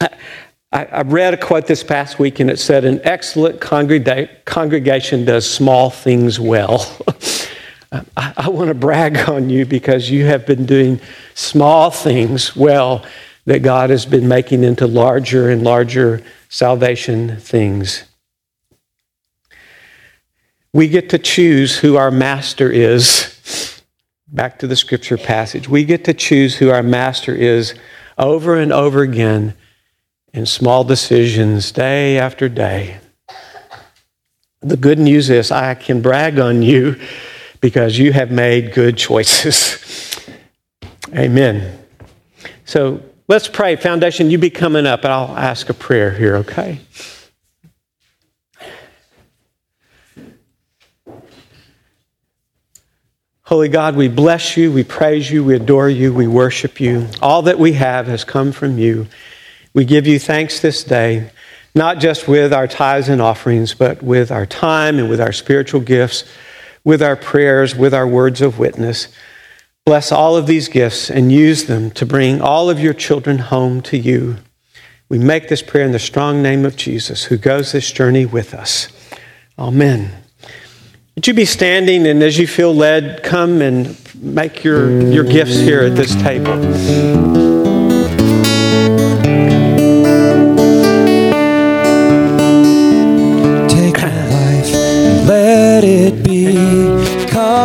I, 0.00 0.84
I 0.84 1.02
read 1.02 1.34
a 1.34 1.36
quote 1.36 1.66
this 1.66 1.82
past 1.82 2.20
week, 2.20 2.38
and 2.38 2.48
it 2.48 2.60
said, 2.60 2.84
An 2.84 3.00
excellent 3.02 3.60
congrega- 3.60 4.44
congregation 4.44 5.24
does 5.24 5.50
small 5.50 5.90
things 5.90 6.38
well. 6.38 6.86
I, 7.92 8.32
I 8.36 8.48
want 8.48 8.68
to 8.68 8.74
brag 8.74 9.28
on 9.28 9.50
you 9.50 9.66
because 9.66 10.10
you 10.10 10.24
have 10.26 10.46
been 10.46 10.64
doing 10.64 11.00
small 11.34 11.90
things 11.90 12.56
well 12.56 13.04
that 13.44 13.60
God 13.60 13.90
has 13.90 14.06
been 14.06 14.28
making 14.28 14.64
into 14.64 14.86
larger 14.86 15.50
and 15.50 15.62
larger 15.62 16.22
salvation 16.48 17.36
things. 17.36 18.04
We 20.72 20.88
get 20.88 21.10
to 21.10 21.18
choose 21.18 21.78
who 21.78 21.96
our 21.96 22.10
master 22.10 22.70
is. 22.70 23.82
Back 24.28 24.58
to 24.60 24.66
the 24.66 24.76
scripture 24.76 25.18
passage. 25.18 25.68
We 25.68 25.84
get 25.84 26.04
to 26.04 26.14
choose 26.14 26.56
who 26.56 26.70
our 26.70 26.82
master 26.82 27.34
is 27.34 27.74
over 28.16 28.56
and 28.56 28.72
over 28.72 29.02
again 29.02 29.54
in 30.32 30.46
small 30.46 30.84
decisions, 30.84 31.72
day 31.72 32.16
after 32.16 32.48
day. 32.48 32.98
The 34.62 34.78
good 34.78 34.98
news 34.98 35.28
is 35.28 35.50
I 35.50 35.74
can 35.74 36.00
brag 36.00 36.38
on 36.38 36.62
you 36.62 36.98
because 37.62 37.96
you 37.96 38.12
have 38.12 38.30
made 38.30 38.74
good 38.74 38.98
choices. 38.98 40.20
Amen. 41.16 41.78
So 42.66 43.02
let's 43.28 43.48
pray. 43.48 43.76
Foundation, 43.76 44.30
you 44.30 44.36
be 44.36 44.50
coming 44.50 44.84
up, 44.84 45.04
and 45.04 45.12
I'll 45.12 45.38
ask 45.38 45.70
a 45.70 45.74
prayer 45.74 46.10
here, 46.10 46.36
okay? 46.38 46.80
Holy 53.44 53.68
God, 53.68 53.96
we 53.96 54.08
bless 54.08 54.56
you, 54.56 54.72
we 54.72 54.82
praise 54.82 55.30
you, 55.30 55.44
we 55.44 55.54
adore 55.54 55.88
you, 55.88 56.12
we 56.12 56.26
worship 56.26 56.80
you. 56.80 57.06
All 57.20 57.42
that 57.42 57.58
we 57.58 57.74
have 57.74 58.06
has 58.06 58.24
come 58.24 58.50
from 58.50 58.78
you. 58.78 59.06
We 59.74 59.84
give 59.84 60.06
you 60.06 60.18
thanks 60.18 60.58
this 60.60 60.82
day, 60.82 61.30
not 61.74 61.98
just 61.98 62.26
with 62.26 62.52
our 62.52 62.66
tithes 62.66 63.08
and 63.08 63.22
offerings, 63.22 63.74
but 63.74 64.02
with 64.02 64.32
our 64.32 64.46
time 64.46 64.98
and 64.98 65.08
with 65.08 65.20
our 65.20 65.32
spiritual 65.32 65.80
gifts 65.80 66.24
with 66.84 67.02
our 67.02 67.16
prayers, 67.16 67.74
with 67.74 67.94
our 67.94 68.06
words 68.06 68.40
of 68.40 68.58
witness. 68.58 69.08
Bless 69.84 70.12
all 70.12 70.36
of 70.36 70.46
these 70.46 70.68
gifts 70.68 71.10
and 71.10 71.32
use 71.32 71.64
them 71.64 71.90
to 71.92 72.06
bring 72.06 72.40
all 72.40 72.70
of 72.70 72.78
your 72.80 72.94
children 72.94 73.38
home 73.38 73.80
to 73.82 73.98
you. 73.98 74.36
We 75.08 75.18
make 75.18 75.48
this 75.48 75.62
prayer 75.62 75.84
in 75.84 75.92
the 75.92 75.98
strong 75.98 76.42
name 76.42 76.64
of 76.64 76.76
Jesus, 76.76 77.24
who 77.24 77.36
goes 77.36 77.72
this 77.72 77.90
journey 77.90 78.24
with 78.24 78.54
us. 78.54 78.88
Amen. 79.58 80.10
Would 81.14 81.26
you 81.26 81.34
be 81.34 81.44
standing 81.44 82.06
and 82.06 82.22
as 82.22 82.38
you 82.38 82.46
feel 82.46 82.74
led, 82.74 83.22
come 83.22 83.60
and 83.60 83.98
make 84.16 84.64
your, 84.64 85.02
your 85.12 85.24
gifts 85.24 85.58
here 85.58 85.82
at 85.82 85.96
this 85.96 86.14
table? 86.14 86.56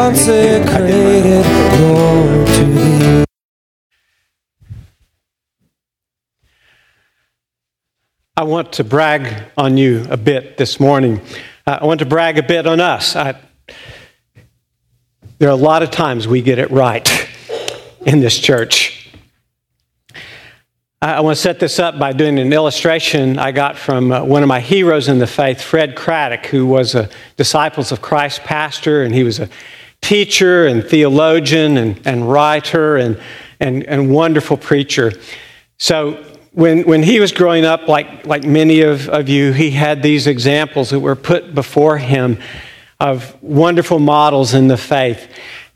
Consecrated, 0.08 1.46
Lord, 1.82 2.48
to 2.48 2.64
thee. 2.64 3.26
I 8.38 8.44
want 8.44 8.72
to 8.74 8.86
brag 8.86 9.52
on 9.58 9.76
you 9.76 10.06
a 10.10 10.16
bit 10.16 10.56
this 10.56 10.80
morning. 10.80 11.20
Uh, 11.66 11.80
I 11.82 11.86
want 11.86 12.00
to 12.00 12.06
brag 12.06 12.38
a 12.38 12.44
bit 12.44 12.66
on 12.66 12.80
us. 12.80 13.18
I, 13.18 13.36
there 15.40 15.50
are 15.50 15.52
a 15.52 15.56
lot 15.56 15.84
of 15.84 15.92
times 15.92 16.26
we 16.26 16.42
get 16.42 16.58
it 16.58 16.72
right 16.72 17.06
in 18.06 18.22
this 18.22 18.40
church. 18.40 19.12
I 21.02 21.20
want 21.20 21.36
to 21.36 21.42
set 21.42 21.60
this 21.60 21.80
up 21.80 22.00
by 22.00 22.14
doing 22.14 22.40
an 22.40 22.54
illustration 22.54 23.38
I 23.38 23.52
got 23.52 23.76
from 23.76 24.14
uh, 24.14 24.24
one 24.24 24.42
of 24.42 24.48
my 24.48 24.62
heroes 24.62 25.10
in 25.10 25.20
the 25.20 25.28
faith, 25.28 25.62
Fred 25.62 25.98
Craddock, 25.98 26.46
who 26.46 26.66
was 26.66 26.96
a 26.96 27.10
Disciples 27.36 27.92
of 27.92 28.02
Christ 28.02 28.44
pastor, 28.46 29.04
and 29.04 29.14
he 29.14 29.24
was 29.24 29.42
a 29.42 29.50
teacher 30.01 30.66
and 30.66 30.84
theologian 30.84 31.77
and, 31.77 32.00
and 32.06 32.30
writer 32.30 32.98
and, 32.98 33.20
and, 33.60 33.84
and 33.84 34.12
wonderful 34.12 34.58
preacher. 34.58 35.12
So 35.77 36.24
when, 36.54 36.84
when 36.84 37.04
he 37.04 37.20
was 37.20 37.32
growing 37.32 37.66
up, 37.66 37.88
like, 37.88 38.25
like 38.25 38.44
many 38.44 38.82
of, 38.82 39.10
of 39.10 39.30
you, 39.30 39.51
he 39.54 39.72
had 39.72 40.01
these 40.01 40.27
examples 40.27 40.89
that 40.89 41.00
were 41.00 41.16
put 41.16 41.54
before 41.54 41.98
him 41.98 42.39
of 43.00 43.36
wonderful 43.44 44.00
models 44.00 44.54
in 44.54 44.68
the 44.68 44.77
faith. 44.77 45.27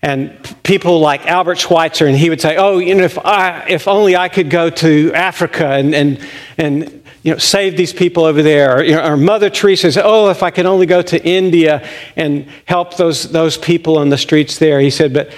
and 0.01 0.55
people 0.63 0.99
like 0.99 1.27
Albert 1.27 1.59
Schweitzer, 1.59 2.07
and 2.07 2.17
he 2.17 2.29
would 2.29 2.41
say, 2.41 2.57
"Oh, 2.57 2.79
you 2.79 2.95
know, 2.95 3.03
if 3.03 3.19
I, 3.19 3.65
if 3.69 3.87
only 3.87 4.15
I 4.15 4.29
could 4.29 4.49
go 4.49 4.69
to 4.69 5.13
Africa 5.13 5.67
and 5.67 5.93
and 5.93 6.19
and 6.57 7.00
you 7.23 7.31
know, 7.31 7.37
save 7.37 7.77
these 7.77 7.93
people 7.93 8.23
over 8.23 8.41
there." 8.41 8.77
Or, 8.77 8.83
you 8.83 8.95
know, 8.95 9.05
or 9.05 9.17
Mother 9.17 9.49
Teresa 9.49 9.91
said, 9.91 10.03
"Oh, 10.05 10.29
if 10.29 10.43
I 10.43 10.51
could 10.51 10.65
only 10.65 10.85
go 10.85 11.01
to 11.01 11.23
India 11.25 11.87
and 12.15 12.47
help 12.65 12.97
those 12.97 13.31
those 13.31 13.57
people 13.57 13.97
on 13.97 14.09
the 14.09 14.17
streets 14.17 14.57
there." 14.59 14.79
He 14.79 14.89
said, 14.89 15.13
"But 15.13 15.31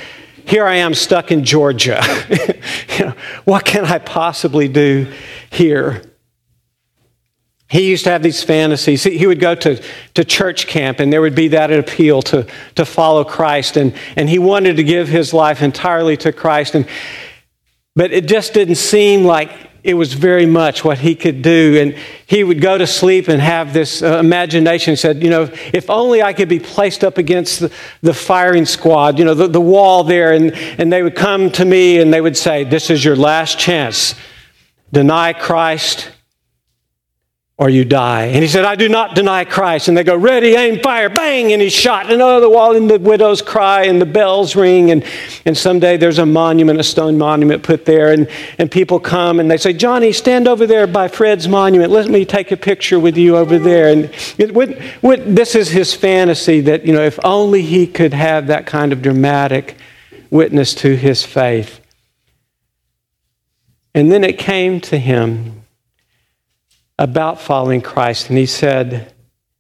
here 0.46 0.66
I 0.66 0.76
am 0.76 0.94
stuck 0.94 1.32
in 1.32 1.44
Georgia. 1.44 2.02
you 3.00 3.06
know, 3.06 3.14
what 3.46 3.66
can 3.66 3.86
I 3.86 4.00
possibly 4.00 4.68
do 4.68 5.12
here?" 5.52 6.02
He 7.74 7.90
used 7.90 8.04
to 8.04 8.12
have 8.12 8.22
these 8.22 8.44
fantasies. 8.44 9.04
He 9.04 9.26
would 9.26 9.40
go 9.40 9.56
to, 9.56 9.82
to 10.14 10.24
church 10.24 10.68
camp, 10.68 11.00
and 11.00 11.12
there 11.12 11.22
would 11.22 11.34
be 11.34 11.48
that 11.48 11.72
appeal 11.72 12.22
to, 12.22 12.46
to 12.76 12.86
follow 12.86 13.24
Christ. 13.24 13.78
And, 13.78 13.96
and 14.16 14.30
he 14.30 14.38
wanted 14.38 14.76
to 14.76 14.84
give 14.84 15.08
his 15.08 15.34
life 15.34 15.64
entirely 15.64 16.16
to 16.18 16.32
Christ. 16.32 16.76
And, 16.76 16.88
but 17.96 18.12
it 18.12 18.28
just 18.28 18.54
didn't 18.54 18.76
seem 18.76 19.24
like 19.24 19.52
it 19.84 19.96
was 19.96 20.14
very 20.14 20.46
much 20.46 20.86
what 20.86 21.00
he 21.00 21.14
could 21.14 21.42
do. 21.42 21.78
And 21.80 21.96
he 22.26 22.44
would 22.44 22.62
go 22.62 22.78
to 22.78 22.88
sleep 22.88 23.28
and 23.28 23.42
have 23.42 23.74
this 23.74 24.02
uh, 24.02 24.18
imagination, 24.18 24.96
said, 24.96 25.22
you 25.22 25.30
know, 25.30 25.50
if 25.74 25.90
only 25.90 26.24
I 26.24 26.32
could 26.32 26.48
be 26.48 26.60
placed 26.60 27.04
up 27.04 27.18
against 27.18 27.60
the, 27.60 27.72
the 28.02 28.14
firing 28.14 28.66
squad, 28.66 29.20
you 29.20 29.26
know, 29.26 29.34
the, 29.34 29.48
the 29.48 29.62
wall 29.62 30.06
there. 30.06 30.32
And, 30.32 30.54
and 30.54 30.92
they 30.92 31.04
would 31.04 31.16
come 31.16 31.52
to 31.52 31.66
me 31.66 32.00
and 32.00 32.14
they 32.14 32.22
would 32.22 32.38
say, 32.38 32.64
This 32.64 32.90
is 32.90 33.04
your 33.04 33.18
last 33.18 33.60
chance. 33.60 34.16
Deny 34.94 35.34
Christ 35.34 36.10
or 37.64 37.70
you 37.70 37.86
die. 37.86 38.26
And 38.26 38.44
he 38.44 38.50
said, 38.50 38.66
I 38.66 38.76
do 38.76 38.90
not 38.90 39.16
deny 39.16 39.46
Christ. 39.46 39.88
And 39.88 39.96
they 39.96 40.04
go, 40.04 40.18
ready, 40.18 40.54
aim, 40.54 40.82
fire, 40.82 41.08
bang, 41.08 41.54
and 41.54 41.62
he's 41.62 41.72
shot. 41.72 42.12
And 42.12 42.22
oh, 42.22 42.42
the 42.42 42.50
wall, 42.50 42.76
and 42.76 42.90
the 42.90 43.00
widows 43.00 43.42
cry, 43.42 43.86
and 43.86 44.02
the 44.02 44.06
bells 44.06 44.54
ring. 44.54 44.92
And, 44.92 45.06
and 45.46 45.58
someday 45.58 45.96
there's 45.96 46.20
a 46.20 46.26
monument, 46.26 46.82
a 46.82 46.84
stone 46.84 47.18
monument 47.18 47.64
put 47.64 47.86
there, 47.86 48.12
and, 48.12 48.28
and 48.58 48.70
people 48.70 49.00
come 49.00 49.40
and 49.40 49.50
they 49.50 49.56
say, 49.56 49.72
Johnny, 49.72 50.12
stand 50.12 50.46
over 50.46 50.68
there 50.68 50.86
by 50.88 51.08
Fred's 51.08 51.48
monument. 51.48 51.90
Let 51.90 52.10
me 52.10 52.26
take 52.26 52.52
a 52.52 52.58
picture 52.58 53.00
with 53.00 53.16
you 53.16 53.38
over 53.38 53.58
there. 53.58 53.88
And 53.88 54.12
it 54.38 54.54
would, 54.54 54.78
this 55.34 55.56
is 55.56 55.70
his 55.70 55.94
fantasy 55.94 56.60
that, 56.60 56.86
you 56.86 56.92
know, 56.92 57.04
if 57.04 57.18
only 57.24 57.62
he 57.62 57.88
could 57.88 58.14
have 58.14 58.48
that 58.48 58.66
kind 58.66 58.92
of 58.92 59.02
dramatic 59.02 59.78
witness 60.30 60.74
to 60.74 60.98
his 60.98 61.24
faith. 61.24 61.80
And 63.96 64.12
then 64.12 64.26
it 64.26 64.38
came 64.38 64.82
to 64.82 65.00
him 65.00 65.63
about 66.98 67.42
following 67.42 67.82
Christ. 67.82 68.30
And 68.30 68.38
he 68.38 68.46
said, 68.46 69.14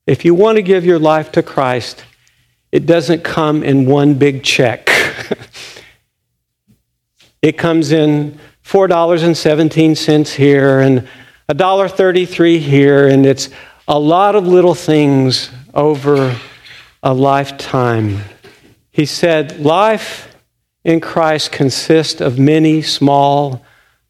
if 0.05 0.25
you 0.25 0.35
want 0.35 0.57
to 0.57 0.61
give 0.61 0.85
your 0.85 0.99
life 0.99 1.31
to 1.33 1.43
Christ, 1.43 2.03
it 2.71 2.85
doesn't 2.85 3.23
come 3.23 3.63
in 3.63 3.85
one 3.85 4.15
big 4.15 4.43
check. 4.43 4.89
it 7.41 7.57
comes 7.57 7.91
in 7.91 8.39
$4.17 8.65 10.35
here 10.35 10.79
and 10.79 11.07
$1.33 11.49 12.59
here, 12.59 13.07
and 13.07 13.25
it's 13.25 13.49
a 13.87 13.99
lot 13.99 14.35
of 14.35 14.47
little 14.47 14.75
things 14.75 15.49
over 15.73 16.37
a 17.01 17.13
lifetime. 17.13 18.19
He 18.91 19.05
said, 19.05 19.59
Life 19.59 20.33
in 20.83 20.99
Christ 20.99 21.51
consists 21.51 22.21
of 22.21 22.39
many 22.39 22.81
small 22.81 23.65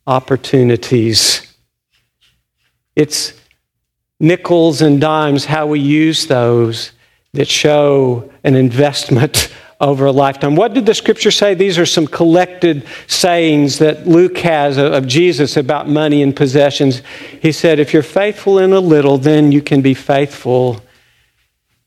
opportunities. 0.05 1.52
It's 2.95 3.33
nickels 4.19 4.81
and 4.81 5.01
dimes, 5.01 5.45
how 5.45 5.67
we 5.67 5.79
use 5.79 6.27
those 6.27 6.91
that 7.33 7.47
show 7.47 8.31
an 8.43 8.55
investment 8.55 9.53
over 9.81 10.05
a 10.05 10.11
lifetime. 10.11 10.55
What 10.55 10.73
did 10.73 10.85
the 10.85 10.93
scripture 10.93 11.31
say? 11.31 11.55
These 11.55 11.77
are 11.77 11.85
some 11.85 12.07
collected 12.07 12.87
sayings 13.07 13.79
that 13.79 14.07
Luke 14.07 14.37
has 14.37 14.77
of 14.77 15.07
Jesus 15.07 15.57
about 15.57 15.89
money 15.89 16.21
and 16.21 16.33
possessions. 16.33 17.01
He 17.41 17.51
said, 17.51 17.79
If 17.79 17.93
you're 17.93 18.01
faithful 18.01 18.59
in 18.59 18.71
a 18.71 18.79
little, 18.79 19.17
then 19.17 19.51
you 19.51 19.61
can 19.61 19.81
be 19.81 19.93
faithful 19.93 20.81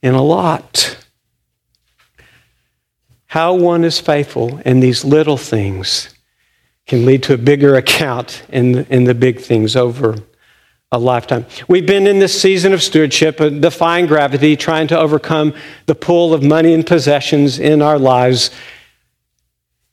in 0.03 0.15
a 0.15 0.23
lot. 0.23 0.99
How 3.29 3.55
one 3.55 3.83
is 3.83 3.99
faithful 3.99 4.59
in 4.59 4.81
these 4.81 5.05
little 5.05 5.39
things 5.39 6.15
can 6.87 7.07
lead 7.07 7.23
to 7.25 7.35
a 7.35 7.39
bigger 7.39 7.75
account 7.83 8.43
in 8.51 8.73
the, 8.73 8.95
in 8.95 9.05
the 9.05 9.15
big 9.15 9.41
things 9.41 9.75
over 9.75 10.17
a 10.97 10.99
lifetime. 10.99 11.47
We've 11.69 11.87
been 11.87 12.07
in 12.07 12.19
this 12.19 12.41
season 12.41 12.73
of 12.73 12.83
stewardship, 12.83 13.41
uh, 13.41 13.51
defying 13.51 14.07
gravity, 14.07 14.57
trying 14.57 14.89
to 14.89 14.99
overcome 14.99 15.55
the 15.85 15.95
pull 15.95 16.35
of 16.35 16.43
money 16.43 16.73
and 16.73 16.87
possessions 16.87 17.59
in 17.59 17.83
our 17.83 17.99
lives. 17.99 18.51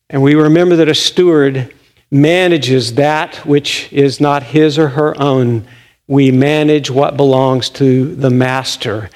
And 0.09 0.23
we 0.23 0.33
remember 0.33 0.77
that 0.77 0.87
a 0.87 0.95
steward 0.95 1.73
manages 2.09 2.95
that 2.95 3.35
which 3.45 3.91
is 3.91 4.21
not 4.21 4.43
his 4.43 4.79
or 4.79 4.89
her 4.89 5.19
own. 5.19 5.67
We 6.07 6.31
manage 6.31 6.89
what 6.89 7.17
belongs 7.17 7.69
to 7.71 8.15
the 8.15 8.29
master. 8.29 9.09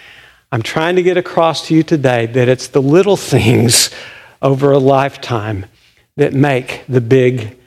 I'm 0.52 0.63
trying 0.63 0.95
to 0.95 1.04
get 1.04 1.17
across 1.17 1.67
to 1.67 1.76
you 1.76 1.84
today 1.84 2.26
that 2.26 2.50
it's 2.50 2.67
the 2.67 2.82
little 2.82 3.17
things 3.17 3.91
over 4.41 4.71
a 4.71 4.78
lifetime 4.78 5.65
that 6.15 6.34
make 6.34 6.84
the 6.89 7.02
big 7.02 7.58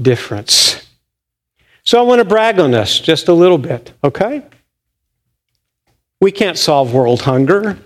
difference. 0.00 0.86
So 1.84 1.98
I 1.98 2.02
want 2.02 2.20
to 2.20 2.24
brag 2.24 2.58
on 2.58 2.74
us 2.74 2.98
just 2.98 3.28
a 3.28 3.34
little 3.34 3.58
bit, 3.58 3.92
okay? 4.02 4.42
We 6.20 6.32
can't 6.32 6.56
solve 6.56 6.94
world 6.94 7.22
hunger, 7.22 7.78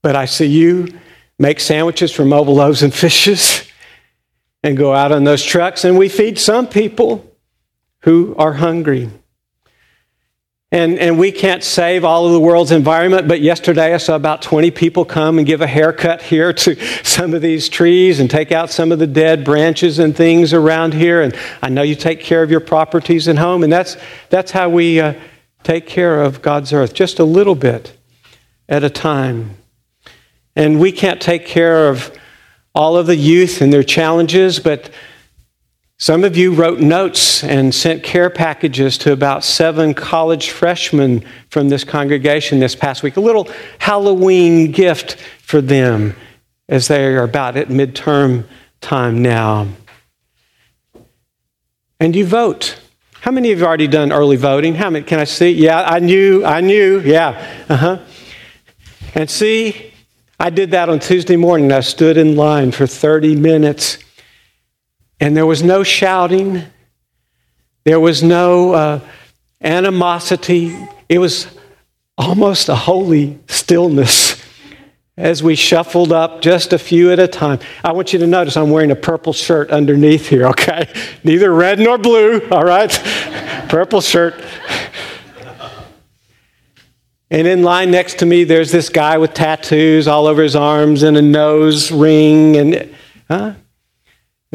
but 0.00 0.14
I 0.14 0.26
see 0.26 0.46
you 0.46 0.98
make 1.38 1.58
sandwiches 1.58 2.12
from 2.12 2.28
mobile 2.28 2.54
loaves 2.54 2.82
and 2.82 2.94
fishes 2.94 3.66
and 4.62 4.76
go 4.76 4.94
out 4.94 5.10
on 5.10 5.24
those 5.24 5.44
trucks, 5.44 5.84
and 5.84 5.98
we 5.98 6.08
feed 6.08 6.38
some 6.38 6.68
people 6.68 7.26
who 8.02 8.36
are 8.36 8.52
hungry. 8.52 9.10
And, 10.72 11.00
and 11.00 11.18
we 11.18 11.32
can't 11.32 11.64
save 11.64 12.04
all 12.04 12.26
of 12.26 12.32
the 12.32 12.38
world's 12.38 12.70
environment, 12.70 13.26
but 13.26 13.40
yesterday 13.40 13.92
I 13.92 13.96
saw 13.96 14.14
about 14.14 14.40
20 14.40 14.70
people 14.70 15.04
come 15.04 15.38
and 15.38 15.46
give 15.46 15.62
a 15.62 15.66
haircut 15.66 16.22
here 16.22 16.52
to 16.52 16.76
some 17.04 17.34
of 17.34 17.42
these 17.42 17.68
trees 17.68 18.20
and 18.20 18.30
take 18.30 18.52
out 18.52 18.70
some 18.70 18.92
of 18.92 19.00
the 19.00 19.06
dead 19.06 19.44
branches 19.44 19.98
and 19.98 20.16
things 20.16 20.52
around 20.52 20.94
here. 20.94 21.22
And 21.22 21.36
I 21.60 21.70
know 21.70 21.82
you 21.82 21.96
take 21.96 22.20
care 22.20 22.44
of 22.44 22.52
your 22.52 22.60
properties 22.60 23.26
and 23.26 23.36
home, 23.36 23.64
and 23.64 23.72
that's, 23.72 23.96
that's 24.28 24.52
how 24.52 24.68
we 24.68 25.00
uh, 25.00 25.14
take 25.64 25.88
care 25.88 26.22
of 26.22 26.40
God's 26.40 26.72
earth, 26.72 26.94
just 26.94 27.18
a 27.18 27.24
little 27.24 27.56
bit 27.56 27.96
at 28.68 28.84
a 28.84 28.90
time. 28.90 29.56
And 30.54 30.78
we 30.78 30.92
can't 30.92 31.20
take 31.20 31.46
care 31.46 31.88
of 31.88 32.16
all 32.76 32.96
of 32.96 33.06
the 33.06 33.16
youth 33.16 33.60
and 33.60 33.72
their 33.72 33.82
challenges, 33.82 34.60
but 34.60 34.88
some 36.00 36.24
of 36.24 36.34
you 36.34 36.54
wrote 36.54 36.80
notes 36.80 37.44
and 37.44 37.74
sent 37.74 38.02
care 38.02 38.30
packages 38.30 38.96
to 38.96 39.12
about 39.12 39.44
seven 39.44 39.92
college 39.92 40.48
freshmen 40.48 41.22
from 41.50 41.68
this 41.68 41.84
congregation 41.84 42.58
this 42.58 42.74
past 42.74 43.02
week. 43.02 43.18
A 43.18 43.20
little 43.20 43.46
Halloween 43.78 44.72
gift 44.72 45.16
for 45.42 45.60
them 45.60 46.16
as 46.70 46.88
they 46.88 47.04
are 47.04 47.22
about 47.22 47.58
at 47.58 47.68
midterm 47.68 48.46
time 48.80 49.20
now. 49.20 49.68
And 52.00 52.16
you 52.16 52.24
vote. 52.24 52.80
How 53.20 53.30
many 53.30 53.50
have 53.50 53.62
already 53.62 53.86
done 53.86 54.10
early 54.10 54.36
voting? 54.36 54.76
How 54.76 54.88
many 54.88 55.04
can 55.04 55.18
I 55.18 55.24
see? 55.24 55.50
Yeah, 55.50 55.82
I 55.82 55.98
knew, 55.98 56.42
I 56.46 56.62
knew, 56.62 57.00
yeah. 57.00 57.64
Uh-huh. 57.68 57.98
And 59.14 59.28
see, 59.28 59.92
I 60.38 60.48
did 60.48 60.70
that 60.70 60.88
on 60.88 60.98
Tuesday 60.98 61.36
morning. 61.36 61.70
I 61.72 61.80
stood 61.80 62.16
in 62.16 62.36
line 62.36 62.72
for 62.72 62.86
30 62.86 63.36
minutes 63.36 63.98
and 65.20 65.36
there 65.36 65.46
was 65.46 65.62
no 65.62 65.82
shouting, 65.82 66.64
there 67.84 68.00
was 68.00 68.22
no 68.22 68.72
uh, 68.72 69.00
animosity. 69.60 70.76
It 71.08 71.18
was 71.18 71.46
almost 72.16 72.68
a 72.68 72.74
holy 72.74 73.38
stillness 73.46 74.42
as 75.16 75.42
we 75.42 75.54
shuffled 75.54 76.12
up 76.12 76.40
just 76.40 76.72
a 76.72 76.78
few 76.78 77.12
at 77.12 77.18
a 77.18 77.28
time. 77.28 77.58
I 77.84 77.92
want 77.92 78.12
you 78.12 78.18
to 78.20 78.26
notice 78.26 78.56
I'm 78.56 78.70
wearing 78.70 78.90
a 78.90 78.96
purple 78.96 79.34
shirt 79.34 79.70
underneath 79.70 80.28
here, 80.28 80.46
okay? 80.48 80.88
Neither 81.24 81.52
red 81.52 81.78
nor 81.78 81.98
blue, 81.98 82.40
all 82.50 82.64
right? 82.64 82.90
purple 83.68 84.00
shirt. 84.00 84.42
And 87.30 87.46
in 87.46 87.62
line 87.62 87.90
next 87.90 88.18
to 88.20 88.26
me, 88.26 88.44
there's 88.44 88.72
this 88.72 88.88
guy 88.88 89.18
with 89.18 89.34
tattoos 89.34 90.08
all 90.08 90.26
over 90.26 90.42
his 90.42 90.56
arms 90.56 91.02
and 91.02 91.16
a 91.16 91.22
nose 91.22 91.92
ring. 91.92 92.56
And 92.56 92.94
huh? 93.28 93.54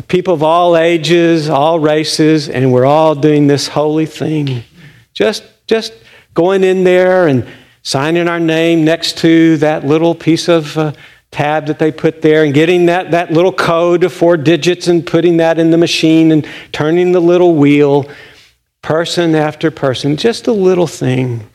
People 0.03 0.33
of 0.33 0.43
all 0.43 0.75
ages, 0.75 1.49
all 1.49 1.79
races, 1.79 2.49
and 2.49 2.73
we're 2.73 2.85
all 2.85 3.15
doing 3.15 3.47
this 3.47 3.67
holy 3.67 4.05
thing. 4.05 4.63
Just, 5.13 5.43
just 5.67 5.93
going 6.33 6.63
in 6.63 6.83
there 6.83 7.27
and 7.27 7.47
signing 7.81 8.27
our 8.27 8.39
name 8.39 8.83
next 8.83 9.17
to 9.19 9.57
that 9.57 9.85
little 9.85 10.13
piece 10.13 10.49
of 10.49 10.77
uh, 10.77 10.91
tab 11.31 11.67
that 11.67 11.79
they 11.79 11.91
put 11.91 12.21
there 12.21 12.43
and 12.43 12.53
getting 12.53 12.87
that, 12.87 13.11
that 13.11 13.31
little 13.31 13.53
code 13.53 14.03
of 14.03 14.11
four 14.11 14.37
digits 14.37 14.87
and 14.87 15.05
putting 15.05 15.37
that 15.37 15.59
in 15.59 15.71
the 15.71 15.77
machine 15.77 16.31
and 16.31 16.47
turning 16.71 17.11
the 17.11 17.19
little 17.19 17.55
wheel, 17.55 18.09
person 18.81 19.33
after 19.33 19.71
person. 19.71 20.15
Just 20.15 20.47
a 20.47 20.51
little 20.51 20.87
thing 20.87 21.49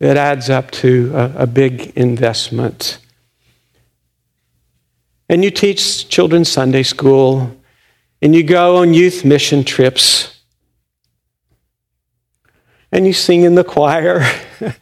that 0.00 0.16
adds 0.16 0.50
up 0.50 0.70
to 0.70 1.12
a, 1.14 1.42
a 1.42 1.46
big 1.46 1.92
investment. 1.96 2.98
And 5.28 5.44
you 5.44 5.50
teach 5.50 6.08
children 6.08 6.44
Sunday 6.44 6.82
school, 6.82 7.54
and 8.22 8.34
you 8.34 8.42
go 8.42 8.78
on 8.78 8.94
youth 8.94 9.24
mission 9.24 9.62
trips, 9.64 10.40
and 12.90 13.06
you 13.06 13.12
sing 13.12 13.42
in 13.42 13.54
the 13.54 13.64
choir. 13.64 14.24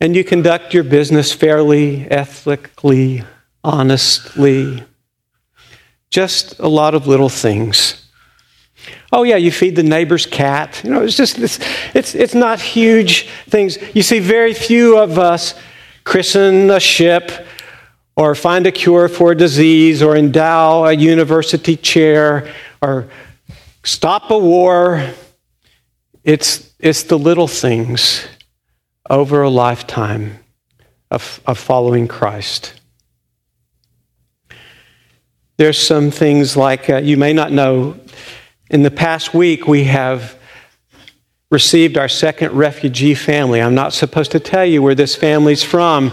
and 0.00 0.16
you 0.16 0.24
conduct 0.24 0.74
your 0.74 0.84
business 0.84 1.32
fairly, 1.32 2.10
ethically, 2.10 3.22
honestly. 3.62 4.82
Just 6.10 6.58
a 6.58 6.68
lot 6.68 6.94
of 6.94 7.06
little 7.06 7.28
things. 7.28 8.04
Oh 9.12 9.22
yeah, 9.22 9.36
you 9.36 9.50
feed 9.50 9.76
the 9.76 9.82
neighbor's 9.82 10.26
cat. 10.26 10.80
You 10.84 10.90
know, 10.90 11.02
it's 11.02 11.16
just 11.16 11.38
it's 11.38 11.58
it's 11.94 12.14
it's 12.14 12.34
not 12.34 12.60
huge 12.60 13.28
things. 13.48 13.78
You 13.94 14.02
see 14.02 14.18
very 14.18 14.54
few 14.54 14.98
of 14.98 15.18
us 15.18 15.54
christen 16.08 16.70
a 16.70 16.80
ship 16.80 17.30
or 18.16 18.34
find 18.34 18.66
a 18.66 18.72
cure 18.72 19.10
for 19.10 19.32
a 19.32 19.36
disease 19.36 20.02
or 20.02 20.16
endow 20.16 20.86
a 20.86 20.94
university 20.94 21.76
chair 21.76 22.50
or 22.80 23.06
stop 23.84 24.30
a 24.30 24.38
war. 24.38 25.12
It's 26.24 26.72
it's 26.78 27.02
the 27.02 27.18
little 27.18 27.46
things 27.46 28.26
over 29.10 29.42
a 29.42 29.50
lifetime 29.50 30.38
of, 31.10 31.42
of 31.44 31.58
following 31.58 32.08
Christ. 32.08 32.80
There's 35.58 35.78
some 35.78 36.10
things 36.10 36.56
like 36.56 36.88
uh, 36.88 37.02
you 37.02 37.18
may 37.18 37.34
not 37.34 37.52
know. 37.52 38.00
In 38.70 38.82
the 38.82 38.90
past 38.90 39.34
week, 39.34 39.68
we 39.68 39.84
have 39.84 40.37
received 41.50 41.96
our 41.96 42.08
second 42.08 42.52
refugee 42.52 43.14
family. 43.14 43.62
I'm 43.62 43.74
not 43.74 43.94
supposed 43.94 44.32
to 44.32 44.40
tell 44.40 44.66
you 44.66 44.82
where 44.82 44.94
this 44.94 45.16
family's 45.16 45.62
from, 45.62 46.12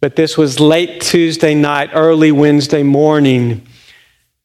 but 0.00 0.14
this 0.14 0.38
was 0.38 0.60
late 0.60 1.00
Tuesday 1.00 1.54
night, 1.54 1.90
early 1.92 2.30
Wednesday 2.30 2.84
morning 2.84 3.66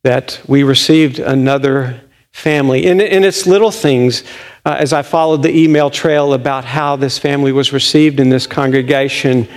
that 0.04 0.42
we 0.48 0.64
received 0.64 1.20
another 1.20 2.02
family. 2.32 2.88
And, 2.88 3.02
and 3.02 3.24
it's 3.24 3.46
little 3.46 3.70
things 3.70 4.24
uh, 4.66 4.76
as 4.80 4.94
I 4.94 5.04
followed 5.04 5.44
the 5.44 5.56
email 5.56 5.92
trail 5.92 6.34
about 6.34 6.66
how 6.66 6.96
this 6.96 7.20
family 7.20 7.52
was 7.52 7.72
received 7.72 8.20
in 8.20 8.30
this 8.30 8.48
congregation. 8.48 9.48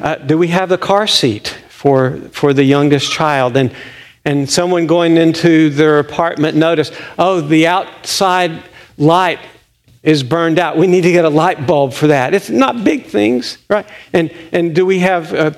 Uh, 0.00 0.16
do 0.16 0.36
we 0.36 0.48
have 0.48 0.68
the 0.68 0.78
car 0.78 1.06
seat 1.06 1.48
for, 1.68 2.18
for 2.32 2.52
the 2.52 2.64
youngest 2.64 3.12
child? 3.12 3.56
And, 3.56 3.72
and 4.24 4.50
someone 4.50 4.88
going 4.88 5.16
into 5.16 5.70
their 5.70 6.00
apartment 6.00 6.56
noticed, 6.56 6.92
oh, 7.18 7.40
the 7.40 7.68
outside 7.68 8.64
light 8.98 9.38
is 10.02 10.22
burned 10.22 10.58
out. 10.58 10.76
We 10.76 10.86
need 10.86 11.02
to 11.02 11.12
get 11.12 11.24
a 11.24 11.30
light 11.30 11.66
bulb 11.66 11.92
for 11.92 12.06
that. 12.08 12.34
It's 12.34 12.50
not 12.50 12.84
big 12.84 13.06
things, 13.06 13.58
right? 13.68 13.86
And, 14.12 14.32
and 14.52 14.74
do 14.74 14.86
we 14.86 15.00
have. 15.00 15.32
Uh, 15.32 15.52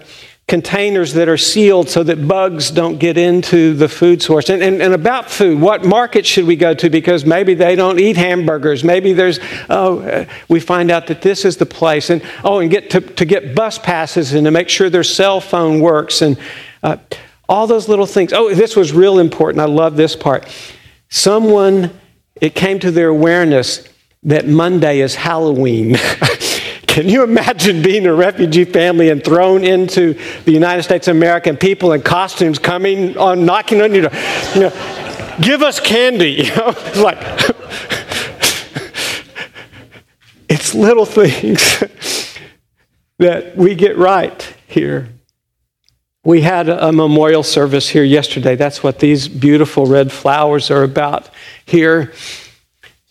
containers 0.49 1.15
that 1.15 1.31
are 1.31 1.39
sealed 1.39 1.89
so 1.89 2.03
that 2.03 2.29
bugs 2.29 2.71
don't 2.71 2.99
get 2.99 3.17
into 3.17 3.73
the 3.73 3.89
food 3.89 4.21
source. 4.21 4.51
And, 4.51 4.63
and, 4.63 4.83
and, 4.83 4.93
about 4.93 5.31
food, 5.31 5.59
what 5.59 5.85
market 5.85 6.27
should 6.27 6.45
we 6.45 6.57
go 6.57 6.75
to? 6.75 6.91
Because 6.91 7.25
maybe 7.25 7.55
they 7.55 7.75
don't 7.75 7.99
eat 7.99 8.19
hamburgers. 8.19 8.85
Maybe 8.85 9.15
there's, 9.15 9.39
oh, 9.71 10.01
uh, 10.01 10.27
we 10.49 10.61
find 10.61 10.91
out 10.91 11.07
that 11.07 11.23
this 11.23 11.47
is 11.47 11.57
the 11.57 11.65
place. 11.65 12.11
And, 12.11 12.23
oh, 12.45 12.59
and 12.59 12.71
get 12.71 12.91
to, 12.91 13.01
to 13.01 13.25
get 13.25 13.55
bus 13.55 13.79
passes 13.79 14.35
and 14.35 14.45
to 14.45 14.51
make 14.51 14.69
sure 14.69 14.91
their 14.91 15.05
cell 15.05 15.41
phone 15.41 15.81
works 15.81 16.21
and 16.21 16.39
uh, 16.83 16.99
all 17.49 17.67
those 17.67 17.89
little 17.89 18.05
things. 18.05 18.35
Oh, 18.35 18.53
this 18.55 18.77
was 18.77 18.93
real 18.93 19.21
important. 19.21 19.63
I 19.63 19.67
love 19.67 19.97
this 19.97 20.15
part. 20.15 20.47
Someone, 21.09 21.99
it 22.43 22.55
came 22.55 22.79
to 22.81 22.91
their 22.91 23.09
awareness 23.09 23.89
that 24.25 24.47
Monday 24.47 25.01
is 25.01 25.15
Halloween. 25.15 25.97
Can 26.87 27.09
you 27.09 27.25
imagine 27.25 27.83
being 27.83 28.07
a 28.07 28.15
refugee 28.15 28.65
family 28.65 29.09
and 29.09 29.25
thrown 29.25 29.65
into 29.65 30.15
the 30.45 30.53
United 30.53 30.83
States 30.83 31.09
of 31.09 31.17
America 31.17 31.49
and 31.49 31.59
people 31.59 31.93
in 31.93 32.03
costumes 32.03 32.59
coming 32.59 33.17
on, 33.17 33.47
knocking 33.47 33.81
on 33.81 33.95
your 33.95 34.09
door? 34.09 34.21
You 34.55 34.61
know, 34.61 35.39
give 35.41 35.63
us 35.63 35.81
candy. 35.81 36.33
You 36.43 36.55
know, 36.55 36.69
it's 36.69 36.99
like, 36.99 37.19
it's 40.49 40.75
little 40.75 41.07
things 41.07 41.81
that 43.19 43.57
we 43.57 43.75
get 43.75 43.97
right 43.97 44.55
here. 44.67 45.09
We 46.25 46.43
had 46.43 46.69
a 46.69 46.93
memorial 46.93 47.43
service 47.43 47.89
here 47.89 48.05
yesterday. 48.05 48.55
That's 48.55 48.83
what 48.83 49.01
these 49.01 49.27
beautiful 49.27 49.87
red 49.87 50.13
flowers 50.13 50.71
are 50.71 50.85
about 50.85 51.31
here 51.65 52.13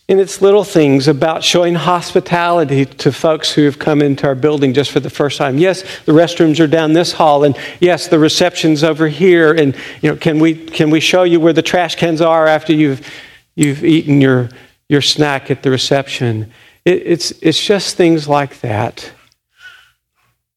in 0.08 0.18
its 0.18 0.42
little 0.42 0.64
things 0.64 1.06
about 1.08 1.44
showing 1.44 1.74
hospitality 1.74 2.84
to 2.84 3.12
folks 3.12 3.52
who 3.52 3.64
have 3.64 3.78
come 3.78 4.02
into 4.02 4.26
our 4.26 4.34
building 4.34 4.74
just 4.74 4.90
for 4.90 5.00
the 5.00 5.10
first 5.10 5.38
time. 5.38 5.58
Yes, 5.58 5.82
the 6.04 6.12
restrooms 6.12 6.60
are 6.60 6.66
down 6.66 6.92
this 6.92 7.12
hall, 7.12 7.44
and 7.44 7.56
yes, 7.80 8.08
the 8.08 8.18
reception's 8.18 8.82
over 8.82 9.08
here. 9.08 9.52
And 9.52 9.76
you 10.00 10.10
know, 10.10 10.16
can 10.16 10.38
we 10.38 10.54
can 10.54 10.90
we 10.90 11.00
show 11.00 11.22
you 11.22 11.40
where 11.40 11.52
the 11.52 11.62
trash 11.62 11.94
cans 11.94 12.20
are 12.20 12.46
after 12.46 12.72
you've 12.72 13.08
you've 13.54 13.84
eaten 13.84 14.20
your 14.20 14.48
your 14.88 15.02
snack 15.02 15.50
at 15.50 15.62
the 15.62 15.70
reception? 15.70 16.52
It, 16.84 17.02
it's 17.06 17.30
it's 17.40 17.64
just 17.64 17.96
things 17.96 18.28
like 18.28 18.60
that. 18.60 19.12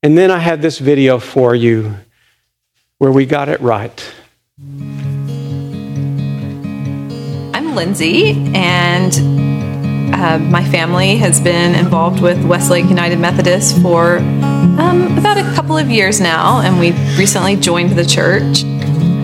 And 0.02 0.18
then 0.18 0.32
I 0.32 0.40
have 0.40 0.62
this 0.62 0.80
video 0.80 1.20
for 1.20 1.56
you 1.56 1.96
where 2.98 3.12
we 3.12 3.26
got 3.26 3.50
it 3.50 3.62
right. 3.62 4.14
Lindsay, 7.76 8.32
and 8.56 9.14
uh, 10.16 10.40
my 10.40 10.64
family 10.64 11.18
has 11.18 11.42
been 11.42 11.76
involved 11.76 12.22
with 12.22 12.44
Westlake 12.46 12.86
United 12.86 13.20
Methodist 13.20 13.82
for 13.82 14.18
um, 14.18 15.18
about 15.18 15.38
a 15.38 15.44
couple 15.54 15.78
of 15.78 15.90
years 15.90 16.22
now, 16.22 16.62
and 16.62 16.80
we 16.80 16.92
recently 17.18 17.56
joined 17.56 17.92
the 17.92 18.06
church. 18.06 18.64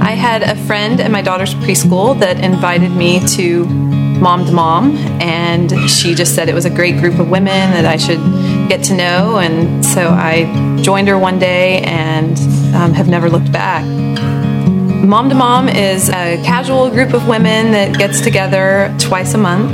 I 0.02 0.12
had 0.12 0.44
a 0.44 0.56
friend 0.66 1.00
at 1.00 1.12
my 1.12 1.22
daughter's 1.22 1.54
preschool 1.56 2.20
that 2.20 2.44
invited 2.44 2.92
me 2.92 3.26
to 3.36 3.66
Mom 3.66 4.46
to 4.46 4.52
Mom, 4.52 4.98
and 5.22 5.72
she 5.90 6.14
just 6.14 6.36
said 6.36 6.50
it 6.50 6.56
was 6.56 6.66
a 6.66 6.70
great 6.70 6.98
group 6.98 7.20
of 7.20 7.30
women 7.30 7.72
that 7.72 7.86
I 7.86 7.98
should 7.98 8.20
get 8.70 8.84
to 8.86 8.94
know, 8.94 9.38
and 9.38 9.84
so 9.86 10.10
I 10.10 10.78
joined 10.82 11.08
her 11.08 11.18
one 11.18 11.40
day 11.40 11.82
and 11.82 12.38
um, 12.76 12.94
have 12.94 13.08
never 13.08 13.30
looked 13.30 13.52
back. 13.52 13.86
Mom 15.04 15.30
to 15.30 15.36
Mom 15.36 15.68
is 15.68 16.10
a 16.10 16.40
casual 16.44 16.90
group 16.92 17.14
of 17.14 17.28
women 17.28 17.72
that 17.72 17.98
gets 17.98 18.22
together 18.22 18.96
twice 19.00 19.34
a 19.34 19.38
month. 19.38 19.74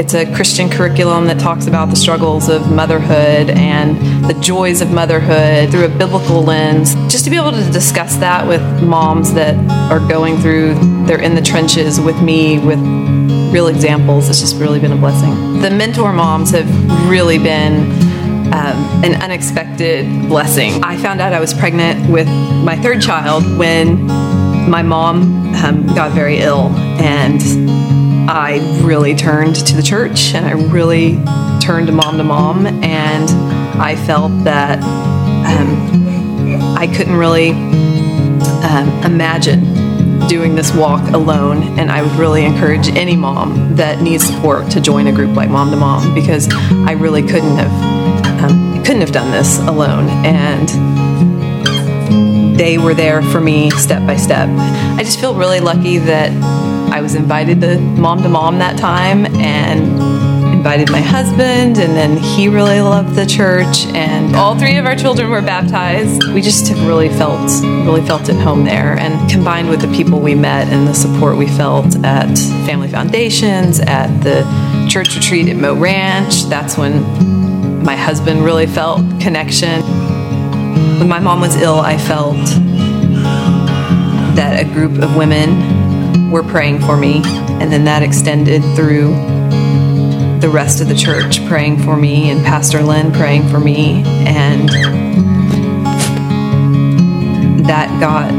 It's 0.00 0.14
a 0.14 0.30
Christian 0.34 0.68
curriculum 0.68 1.26
that 1.28 1.38
talks 1.38 1.68
about 1.68 1.90
the 1.90 1.96
struggles 1.96 2.48
of 2.48 2.72
motherhood 2.72 3.50
and 3.50 3.96
the 4.28 4.34
joys 4.40 4.80
of 4.80 4.90
motherhood 4.90 5.70
through 5.70 5.84
a 5.84 5.88
biblical 5.88 6.42
lens. 6.42 6.94
Just 7.10 7.24
to 7.24 7.30
be 7.30 7.36
able 7.36 7.52
to 7.52 7.70
discuss 7.70 8.16
that 8.16 8.48
with 8.48 8.60
moms 8.82 9.32
that 9.34 9.54
are 9.92 10.00
going 10.08 10.38
through, 10.38 10.74
they're 11.06 11.22
in 11.22 11.36
the 11.36 11.42
trenches 11.42 12.00
with 12.00 12.20
me, 12.20 12.58
with 12.58 12.80
real 13.54 13.68
examples, 13.68 14.28
it's 14.28 14.40
just 14.40 14.56
really 14.56 14.80
been 14.80 14.92
a 14.92 14.96
blessing. 14.96 15.60
The 15.60 15.70
mentor 15.70 16.12
moms 16.12 16.50
have 16.50 16.68
really 17.08 17.38
been 17.38 17.92
um, 18.52 19.04
an 19.04 19.22
unexpected 19.22 20.28
blessing. 20.28 20.82
I 20.82 20.96
found 20.96 21.20
out 21.20 21.32
I 21.32 21.38
was 21.38 21.54
pregnant 21.54 22.10
with 22.10 22.26
my 22.26 22.76
third 22.76 23.00
child 23.00 23.44
when 23.56 24.08
my 24.68 24.82
mom 24.82 25.54
um, 25.54 25.86
got 25.94 26.12
very 26.12 26.38
ill, 26.38 26.68
and 27.00 27.40
I 28.30 28.58
really 28.82 29.14
turned 29.14 29.56
to 29.66 29.76
the 29.76 29.82
church 29.82 30.34
and 30.34 30.46
I 30.46 30.52
really 30.52 31.16
turned 31.60 31.86
to 31.88 31.92
mom 31.92 32.16
to 32.18 32.24
mom, 32.24 32.66
and 32.66 33.30
I 33.80 33.96
felt 33.96 34.32
that 34.44 34.82
um, 34.82 36.76
I 36.76 36.86
couldn't 36.86 37.16
really 37.16 37.50
um, 37.50 38.88
imagine 39.04 40.28
doing 40.28 40.54
this 40.54 40.74
walk 40.74 41.12
alone, 41.12 41.78
and 41.78 41.90
I 41.90 42.02
would 42.02 42.12
really 42.12 42.44
encourage 42.44 42.88
any 42.88 43.16
mom 43.16 43.76
that 43.76 44.00
needs 44.00 44.24
support 44.24 44.70
to 44.72 44.80
join 44.80 45.06
a 45.06 45.12
group 45.12 45.36
like 45.36 45.50
Mom 45.50 45.70
to 45.70 45.76
Mom 45.76 46.14
because 46.14 46.48
I 46.70 46.92
really 46.92 47.22
couldn't 47.22 47.56
have 47.56 48.50
um, 48.50 48.82
couldn't 48.84 49.00
have 49.00 49.12
done 49.12 49.30
this 49.30 49.58
alone, 49.60 50.08
and 50.24 50.68
they 52.54 52.78
were 52.78 52.94
there 52.94 53.22
for 53.22 53.40
me 53.40 53.70
step 53.70 54.06
by 54.06 54.16
step. 54.16 54.48
I 54.48 55.02
just 55.02 55.20
feel 55.20 55.34
really 55.34 55.60
lucky 55.60 55.98
that 55.98 56.30
I 56.92 57.00
was 57.00 57.14
invited 57.14 57.60
to 57.62 57.78
mom 57.80 58.22
to 58.22 58.28
mom 58.28 58.58
that 58.60 58.78
time 58.78 59.26
and 59.40 60.54
invited 60.54 60.90
my 60.90 61.00
husband 61.00 61.76
and 61.76 61.94
then 61.94 62.16
he 62.16 62.48
really 62.48 62.80
loved 62.80 63.16
the 63.16 63.26
church 63.26 63.84
and 63.88 64.34
all 64.36 64.56
three 64.56 64.76
of 64.76 64.86
our 64.86 64.94
children 64.94 65.28
were 65.28 65.42
baptized. 65.42 66.26
We 66.32 66.40
just 66.40 66.72
really 66.86 67.08
felt 67.08 67.50
really 67.84 68.00
felt 68.00 68.28
at 68.28 68.36
home 68.36 68.64
there 68.64 68.96
and 68.98 69.28
combined 69.28 69.68
with 69.68 69.80
the 69.80 69.88
people 69.88 70.20
we 70.20 70.34
met 70.34 70.68
and 70.68 70.86
the 70.86 70.94
support 70.94 71.36
we 71.36 71.48
felt 71.48 71.96
at 72.04 72.38
Family 72.66 72.88
Foundations, 72.88 73.80
at 73.80 74.06
the 74.22 74.88
church 74.88 75.14
retreat 75.16 75.48
at 75.48 75.56
Mo 75.56 75.74
Ranch, 75.74 76.44
that's 76.44 76.78
when 76.78 77.02
my 77.84 77.96
husband 77.96 78.44
really 78.44 78.66
felt 78.66 79.02
connection 79.20 79.82
when 80.98 81.08
my 81.08 81.18
mom 81.18 81.40
was 81.40 81.56
ill, 81.56 81.80
I 81.80 81.98
felt 81.98 82.36
that 84.36 84.60
a 84.60 84.64
group 84.64 85.02
of 85.02 85.16
women 85.16 86.30
were 86.30 86.42
praying 86.42 86.80
for 86.80 86.96
me, 86.96 87.22
and 87.24 87.72
then 87.72 87.84
that 87.84 88.02
extended 88.02 88.62
through 88.74 89.14
the 90.40 90.48
rest 90.52 90.80
of 90.80 90.88
the 90.88 90.94
church 90.94 91.44
praying 91.46 91.78
for 91.78 91.96
me, 91.96 92.30
and 92.30 92.44
Pastor 92.44 92.82
Lynn 92.82 93.12
praying 93.12 93.48
for 93.48 93.60
me. 93.60 94.02
And 94.26 94.68
that 97.66 97.88
got 98.00 98.32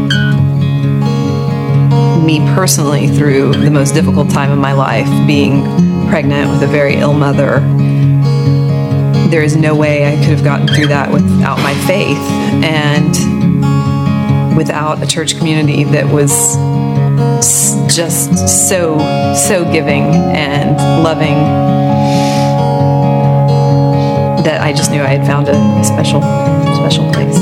me 2.23 2.39
personally 2.53 3.07
through 3.07 3.53
the 3.53 3.71
most 3.71 3.93
difficult 3.93 4.29
time 4.29 4.51
of 4.51 4.59
my 4.59 4.73
life, 4.73 5.07
being 5.27 5.63
pregnant 6.09 6.51
with 6.51 6.63
a 6.63 6.67
very 6.67 6.95
ill 6.95 7.13
mother. 7.13 7.61
There 9.35 9.43
is 9.43 9.57
no 9.57 9.75
way 9.75 10.07
I 10.07 10.15
could 10.15 10.29
have 10.29 10.45
gotten 10.45 10.65
through 10.65 10.87
that 10.87 11.11
without 11.11 11.57
my 11.57 11.73
faith 11.85 12.17
and 12.63 14.55
without 14.55 15.03
a 15.03 15.05
church 15.05 15.37
community 15.37 15.83
that 15.83 16.05
was 16.07 16.55
just 17.93 18.69
so, 18.69 18.97
so 19.35 19.69
giving 19.73 20.03
and 20.03 20.77
loving 21.03 21.35
that 24.45 24.61
I 24.61 24.71
just 24.71 24.89
knew 24.89 25.01
I 25.01 25.07
had 25.07 25.27
found 25.27 25.49
a 25.49 25.83
special, 25.83 26.21
special 26.73 27.11
place. 27.11 27.35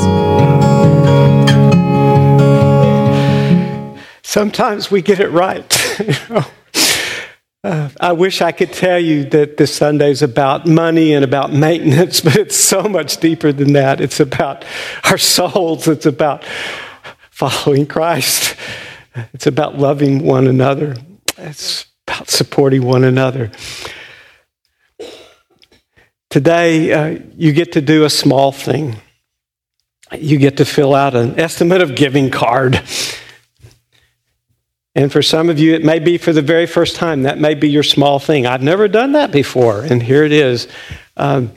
Sometimes 4.23 4.89
we 4.89 5.03
get 5.03 5.19
it 5.19 5.29
right. 5.29 5.71
uh, 7.63 7.89
I 8.01 8.11
wish 8.11 8.41
I 8.41 8.51
could 8.51 8.73
tell 8.73 8.99
you 8.99 9.23
that 9.29 9.55
this 9.55 9.73
Sunday 9.73 10.11
is 10.11 10.21
about 10.21 10.67
money 10.67 11.13
and 11.13 11.23
about 11.23 11.53
maintenance, 11.53 12.19
but 12.21 12.35
it's 12.35 12.57
so 12.57 12.83
much 12.83 13.17
deeper 13.17 13.53
than 13.53 13.73
that. 13.73 14.01
It's 14.01 14.19
about 14.19 14.65
our 15.05 15.17
souls, 15.17 15.87
it's 15.87 16.05
about 16.05 16.43
following 17.31 17.85
Christ, 17.85 18.55
it's 19.33 19.47
about 19.47 19.77
loving 19.77 20.23
one 20.23 20.47
another, 20.47 20.95
it's 21.37 21.85
about 22.05 22.29
supporting 22.29 22.83
one 22.83 23.05
another. 23.05 23.51
Today, 26.29 26.91
uh, 26.91 27.19
you 27.35 27.53
get 27.53 27.73
to 27.73 27.81
do 27.81 28.03
a 28.03 28.09
small 28.09 28.51
thing. 28.51 28.97
You 30.11 30.37
get 30.37 30.57
to 30.57 30.65
fill 30.65 30.95
out 30.95 31.15
an 31.15 31.39
estimate 31.39 31.81
of 31.81 31.95
giving 31.95 32.29
card. 32.29 32.81
And 34.95 35.11
for 35.11 35.21
some 35.21 35.49
of 35.49 35.59
you, 35.59 35.73
it 35.73 35.83
may 35.83 35.99
be 35.99 36.17
for 36.17 36.33
the 36.33 36.41
very 36.41 36.65
first 36.65 36.95
time. 36.95 37.23
That 37.23 37.39
may 37.39 37.55
be 37.55 37.69
your 37.69 37.83
small 37.83 38.19
thing. 38.19 38.45
I've 38.45 38.61
never 38.61 38.87
done 38.87 39.13
that 39.13 39.31
before, 39.31 39.81
and 39.81 40.01
here 40.01 40.23
it 40.23 40.31
is. 40.31 40.67
Um, 41.17 41.51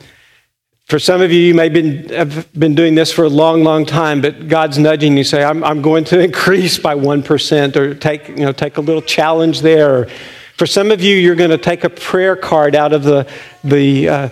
for 0.87 0.99
some 0.99 1.21
of 1.21 1.33
you, 1.33 1.41
you 1.41 1.55
may 1.55 1.69
been, 1.69 2.09
have 2.11 2.51
been 2.53 2.75
doing 2.75 2.95
this 2.95 3.13
for 3.13 3.25
a 3.25 3.29
long, 3.29 3.65
long 3.65 3.85
time, 3.85 4.21
but 4.21 4.49
God's 4.49 4.79
nudging 4.79 5.17
you. 5.17 5.25
Say, 5.25 5.43
I'm, 5.43 5.65
I'm 5.65 5.83
going 5.83 6.05
to 6.05 6.21
increase 6.25 6.79
by 6.79 6.95
1% 6.95 7.77
or 7.77 7.95
take, 7.95 8.29
you 8.29 8.37
know, 8.37 8.53
take 8.53 8.77
a 8.77 8.81
little 8.81 9.03
challenge 9.03 9.61
there. 9.61 10.07
For 10.57 10.67
some 10.67 10.91
of 10.91 11.03
you, 11.03 11.17
you're 11.17 11.35
going 11.35 11.51
to 11.51 11.59
take 11.59 11.85
a 11.85 11.91
prayer 11.91 12.37
card 12.37 12.75
out 12.75 12.93
of 12.93 13.03
the, 13.03 13.29
the 13.63 14.09
uh, 14.09 14.29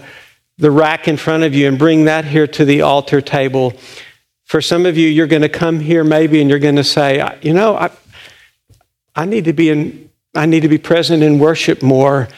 the 0.58 0.70
rack 0.70 1.08
in 1.08 1.16
front 1.16 1.42
of 1.42 1.54
you 1.54 1.66
and 1.68 1.78
bring 1.78 2.04
that 2.04 2.24
here 2.24 2.46
to 2.46 2.64
the 2.64 2.82
altar 2.82 3.20
table. 3.20 3.72
For 4.44 4.60
some 4.60 4.86
of 4.86 4.96
you, 4.96 5.08
you're 5.08 5.26
going 5.26 5.42
to 5.42 5.48
come 5.48 5.80
here 5.80 6.04
maybe 6.04 6.40
and 6.40 6.48
you're 6.48 6.58
going 6.58 6.76
to 6.76 6.84
say, 6.84 7.38
you 7.42 7.52
know, 7.52 7.76
I, 7.76 7.90
I 9.16 9.24
need 9.24 9.44
to 9.44 9.52
be 9.52 9.70
in, 9.70 10.10
I 10.34 10.46
need 10.46 10.60
to 10.60 10.68
be 10.68 10.78
present 10.78 11.22
in 11.22 11.38
worship 11.38 11.82
more. 11.82 12.28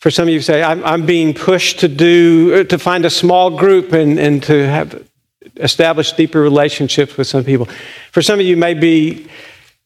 For 0.00 0.10
some 0.10 0.28
of 0.28 0.34
you, 0.34 0.40
say, 0.40 0.62
I'm, 0.62 0.84
I'm 0.84 1.06
being 1.06 1.34
pushed 1.34 1.80
to 1.80 1.88
do, 1.88 2.60
uh, 2.60 2.64
to 2.64 2.78
find 2.78 3.04
a 3.04 3.10
small 3.10 3.56
group 3.56 3.92
and, 3.92 4.18
and 4.18 4.42
to 4.44 4.66
have 4.66 5.04
established 5.56 6.16
deeper 6.16 6.40
relationships 6.40 7.16
with 7.16 7.26
some 7.26 7.44
people. 7.44 7.66
For 8.12 8.22
some 8.22 8.38
of 8.38 8.46
you, 8.46 8.56
may 8.56 8.74
be 8.74 9.28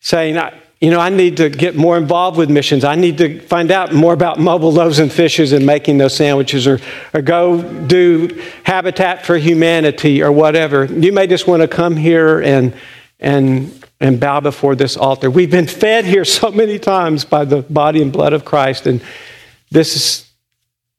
saying, 0.01 0.39
you 0.81 0.91
know, 0.91 0.99
I 0.99 1.11
need 1.11 1.37
to 1.37 1.49
get 1.49 1.77
more 1.77 1.97
involved 1.97 2.37
with 2.37 2.51
missions. 2.51 2.85
I 2.85 2.97
need 2.97 3.19
to 3.19 3.41
find 3.41 3.71
out 3.71 3.95
more 3.95 4.13
about 4.13 4.39
mobile 4.39 4.73
loaves 4.73 4.99
and 4.99 5.13
fishes 5.13 5.53
and 5.53 5.65
making 5.65 5.99
those 5.99 6.15
sandwiches 6.15 6.67
or, 6.67 6.81
or 7.15 7.23
go 7.23 7.63
do 7.87 8.43
Habitat 8.65 9.25
for 9.25 9.37
Humanity 9.37 10.23
or 10.23 10.33
whatever. 10.33 10.85
You 10.85 11.13
may 11.13 11.27
just 11.27 11.47
want 11.47 11.63
to 11.63 11.69
come 11.69 11.97
here 11.97 12.41
and, 12.41 12.75
and, 13.21 13.82
and 14.03 14.19
bow 14.19 14.41
before 14.41 14.75
this 14.75 14.97
altar. 14.97 15.31
We've 15.31 15.51
been 15.51 15.69
fed 15.69 16.05
here 16.05 16.25
so 16.25 16.51
many 16.51 16.79
times 16.79 17.25
by 17.25 17.45
the 17.45 17.63
body 17.63 18.03
and 18.03 18.13
blood 18.13 18.33
of 18.33 18.45
Christ, 18.45 18.87
and 18.87 19.01
this 19.71 19.95
is, 19.97 20.31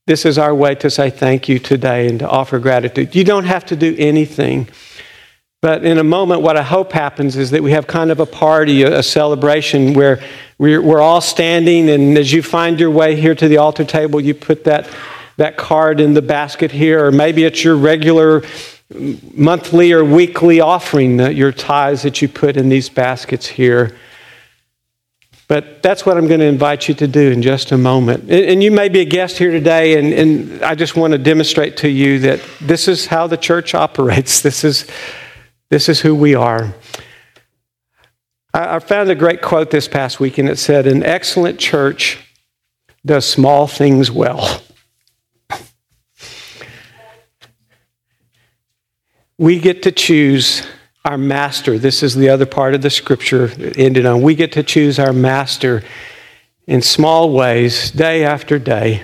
this 0.07 0.25
is 0.25 0.37
our 0.37 0.55
way 0.55 0.73
to 0.75 0.89
say 0.89 1.09
thank 1.09 1.49
you 1.49 1.59
today 1.59 2.07
and 2.07 2.19
to 2.19 2.29
offer 2.29 2.59
gratitude. 2.59 3.13
You 3.13 3.25
don't 3.25 3.43
have 3.43 3.65
to 3.67 3.75
do 3.75 3.93
anything. 3.99 4.69
But 5.61 5.85
in 5.85 5.97
a 5.97 6.03
moment, 6.03 6.41
what 6.41 6.57
I 6.57 6.63
hope 6.63 6.91
happens 6.91 7.37
is 7.37 7.51
that 7.51 7.61
we 7.61 7.71
have 7.71 7.87
kind 7.87 8.09
of 8.09 8.19
a 8.19 8.25
party, 8.25 8.83
a, 8.83 9.03
celebration 9.03 9.93
where 9.93 10.21
we're, 10.57 10.81
we're 10.81 11.01
all 11.01 11.21
standing, 11.21 11.89
and 11.89 12.17
as 12.17 12.31
you 12.31 12.41
find 12.41 12.79
your 12.79 12.91
way 12.91 13.15
here 13.15 13.35
to 13.35 13.47
the 13.47 13.57
altar 13.57 13.85
table, 13.85 14.19
you 14.19 14.33
put 14.33 14.63
that, 14.63 14.89
that 15.37 15.57
card 15.57 15.99
in 15.99 16.13
the 16.13 16.21
basket 16.21 16.71
here, 16.71 17.05
or 17.05 17.11
maybe 17.11 17.43
it's 17.43 17.63
your 17.63 17.75
regular 17.75 18.43
monthly 19.33 19.91
or 19.91 20.03
weekly 20.03 20.59
offering, 20.59 21.19
your 21.19 21.51
tithes 21.51 22.03
that 22.03 22.21
you 22.21 22.27
put 22.27 22.57
in 22.57 22.69
these 22.69 22.89
baskets 22.89 23.47
here. 23.47 23.95
But 25.47 25.83
that's 25.83 26.05
what 26.05 26.17
I'm 26.17 26.27
going 26.27 26.39
to 26.39 26.45
invite 26.45 26.87
you 26.87 26.95
to 26.95 27.07
do 27.07 27.31
in 27.31 27.41
just 27.41 27.71
a 27.71 27.77
moment. 27.77 28.31
And 28.31 28.63
you 28.63 28.71
may 28.71 28.89
be 28.89 29.01
a 29.01 29.05
guest 29.05 29.37
here 29.37 29.51
today, 29.51 29.99
and, 29.99 30.13
and 30.13 30.63
I 30.63 30.73
just 30.73 30.95
want 30.95 31.11
to 31.11 31.17
demonstrate 31.17 31.77
to 31.77 31.89
you 31.89 32.19
that 32.19 32.41
this 32.61 32.87
is 32.87 33.05
how 33.07 33.27
the 33.27 33.37
church 33.37 33.75
operates. 33.75 34.41
This 34.41 34.63
is 34.63 34.87
this 35.69 35.89
is 35.89 36.01
who 36.01 36.13
we 36.13 36.35
are. 36.35 36.73
I 38.53 38.77
found 38.77 39.09
a 39.09 39.15
great 39.15 39.41
quote 39.41 39.71
this 39.71 39.87
past 39.87 40.19
week, 40.19 40.37
and 40.37 40.47
it 40.47 40.59
said, 40.59 40.85
An 40.85 41.01
excellent 41.03 41.59
church 41.59 42.19
does 43.03 43.27
small 43.27 43.65
things 43.67 44.11
well. 44.11 44.61
We 49.43 49.59
get 49.59 49.83
to 49.83 49.91
choose 49.91 50.65
our 51.03 51.17
master. 51.17 51.77
This 51.77 52.01
is 52.01 52.15
the 52.15 52.29
other 52.29 52.45
part 52.45 52.75
of 52.75 52.81
the 52.81 52.89
scripture 52.89 53.51
ended 53.75 54.05
on. 54.05 54.21
We 54.21 54.35
get 54.35 54.53
to 54.53 54.63
choose 54.63 54.99
our 54.99 55.11
master 55.11 55.83
in 56.65 56.81
small 56.81 57.29
ways, 57.29 57.91
day 57.91 58.23
after 58.23 58.57
day, 58.57 59.03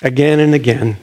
again 0.00 0.40
and 0.40 0.54
again. 0.54 0.96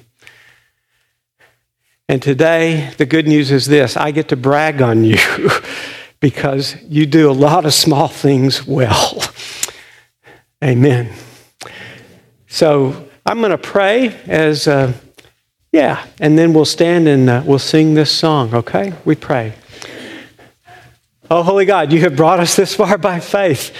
And 2.09 2.23
today, 2.23 2.91
the 2.97 3.05
good 3.05 3.27
news 3.27 3.51
is 3.51 3.67
this 3.67 3.95
I 3.95 4.09
get 4.09 4.29
to 4.29 4.35
brag 4.35 4.81
on 4.81 5.03
you 5.03 5.19
because 6.19 6.75
you 6.81 7.05
do 7.05 7.29
a 7.29 7.33
lot 7.33 7.67
of 7.67 7.75
small 7.75 8.07
things 8.07 8.65
well. 8.65 9.21
Amen. 10.63 11.13
So 12.47 13.07
I'm 13.27 13.41
going 13.41 13.51
to 13.51 13.59
pray 13.59 14.19
as, 14.25 14.67
uh, 14.67 14.93
yeah, 15.71 16.05
and 16.19 16.37
then 16.37 16.53
we'll 16.53 16.65
stand 16.65 17.07
and 17.07 17.29
uh, 17.29 17.43
we'll 17.45 17.59
sing 17.59 17.93
this 17.93 18.11
song, 18.11 18.53
okay? 18.53 18.93
We 19.05 19.15
pray. 19.15 19.53
Oh, 21.29 21.43
Holy 21.43 21.65
God, 21.65 21.93
you 21.93 22.01
have 22.01 22.17
brought 22.17 22.41
us 22.41 22.57
this 22.57 22.75
far 22.75 22.97
by 22.97 23.21
faith, 23.21 23.73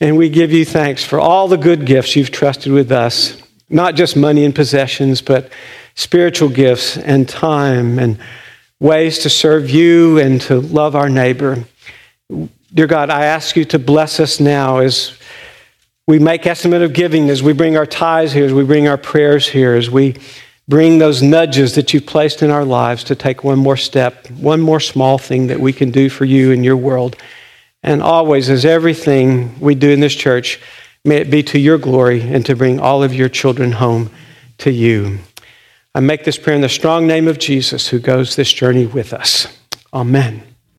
and 0.00 0.16
we 0.16 0.28
give 0.28 0.52
you 0.52 0.64
thanks 0.64 1.02
for 1.02 1.18
all 1.18 1.48
the 1.48 1.56
good 1.56 1.84
gifts 1.84 2.14
you've 2.14 2.30
trusted 2.30 2.72
with 2.72 2.92
us, 2.92 3.42
not 3.68 3.96
just 3.96 4.16
money 4.16 4.44
and 4.44 4.54
possessions, 4.54 5.20
but 5.20 5.50
spiritual 5.96 6.48
gifts 6.48 6.96
and 6.96 7.28
time 7.28 7.98
and 7.98 8.18
ways 8.78 9.18
to 9.20 9.30
serve 9.30 9.68
you 9.68 10.18
and 10.18 10.40
to 10.42 10.60
love 10.60 10.94
our 10.94 11.08
neighbor. 11.08 11.64
Dear 12.72 12.86
God, 12.86 13.10
I 13.10 13.26
ask 13.26 13.56
you 13.56 13.64
to 13.66 13.78
bless 13.78 14.20
us 14.20 14.38
now 14.38 14.78
as 14.78 15.18
we 16.06 16.18
make 16.18 16.46
estimate 16.46 16.82
of 16.82 16.92
giving, 16.92 17.30
as 17.30 17.42
we 17.42 17.52
bring 17.52 17.76
our 17.76 17.86
tithes 17.86 18.32
here, 18.32 18.44
as 18.44 18.52
we 18.52 18.64
bring 18.64 18.86
our 18.86 18.96
prayers 18.96 19.48
here, 19.48 19.74
as 19.74 19.90
we 19.90 20.16
bring 20.68 20.98
those 20.98 21.22
nudges 21.22 21.74
that 21.74 21.92
you've 21.92 22.06
placed 22.06 22.42
in 22.42 22.50
our 22.50 22.64
lives 22.64 23.04
to 23.04 23.14
take 23.14 23.44
one 23.44 23.58
more 23.58 23.76
step, 23.76 24.30
one 24.30 24.60
more 24.60 24.80
small 24.80 25.18
thing 25.18 25.48
that 25.48 25.60
we 25.60 25.72
can 25.72 25.90
do 25.90 26.08
for 26.08 26.24
you 26.24 26.50
in 26.50 26.64
your 26.64 26.76
world. 26.76 27.16
And 27.82 28.02
always, 28.02 28.48
as 28.48 28.64
everything 28.64 29.58
we 29.58 29.74
do 29.74 29.90
in 29.90 30.00
this 30.00 30.14
church, 30.14 30.60
may 31.04 31.16
it 31.16 31.30
be 31.30 31.42
to 31.44 31.58
your 31.58 31.78
glory 31.78 32.22
and 32.22 32.46
to 32.46 32.54
bring 32.54 32.78
all 32.78 33.02
of 33.02 33.12
your 33.12 33.28
children 33.28 33.72
home 33.72 34.10
to 34.58 34.70
you. 34.70 35.18
I 35.94 36.00
make 36.00 36.24
this 36.24 36.38
prayer 36.38 36.56
in 36.56 36.62
the 36.62 36.68
strong 36.68 37.06
name 37.06 37.28
of 37.28 37.38
Jesus 37.38 37.88
who 37.88 37.98
goes 37.98 38.36
this 38.36 38.52
journey 38.52 38.86
with 38.86 39.12
us. 39.12 39.46
Amen. 39.92 40.51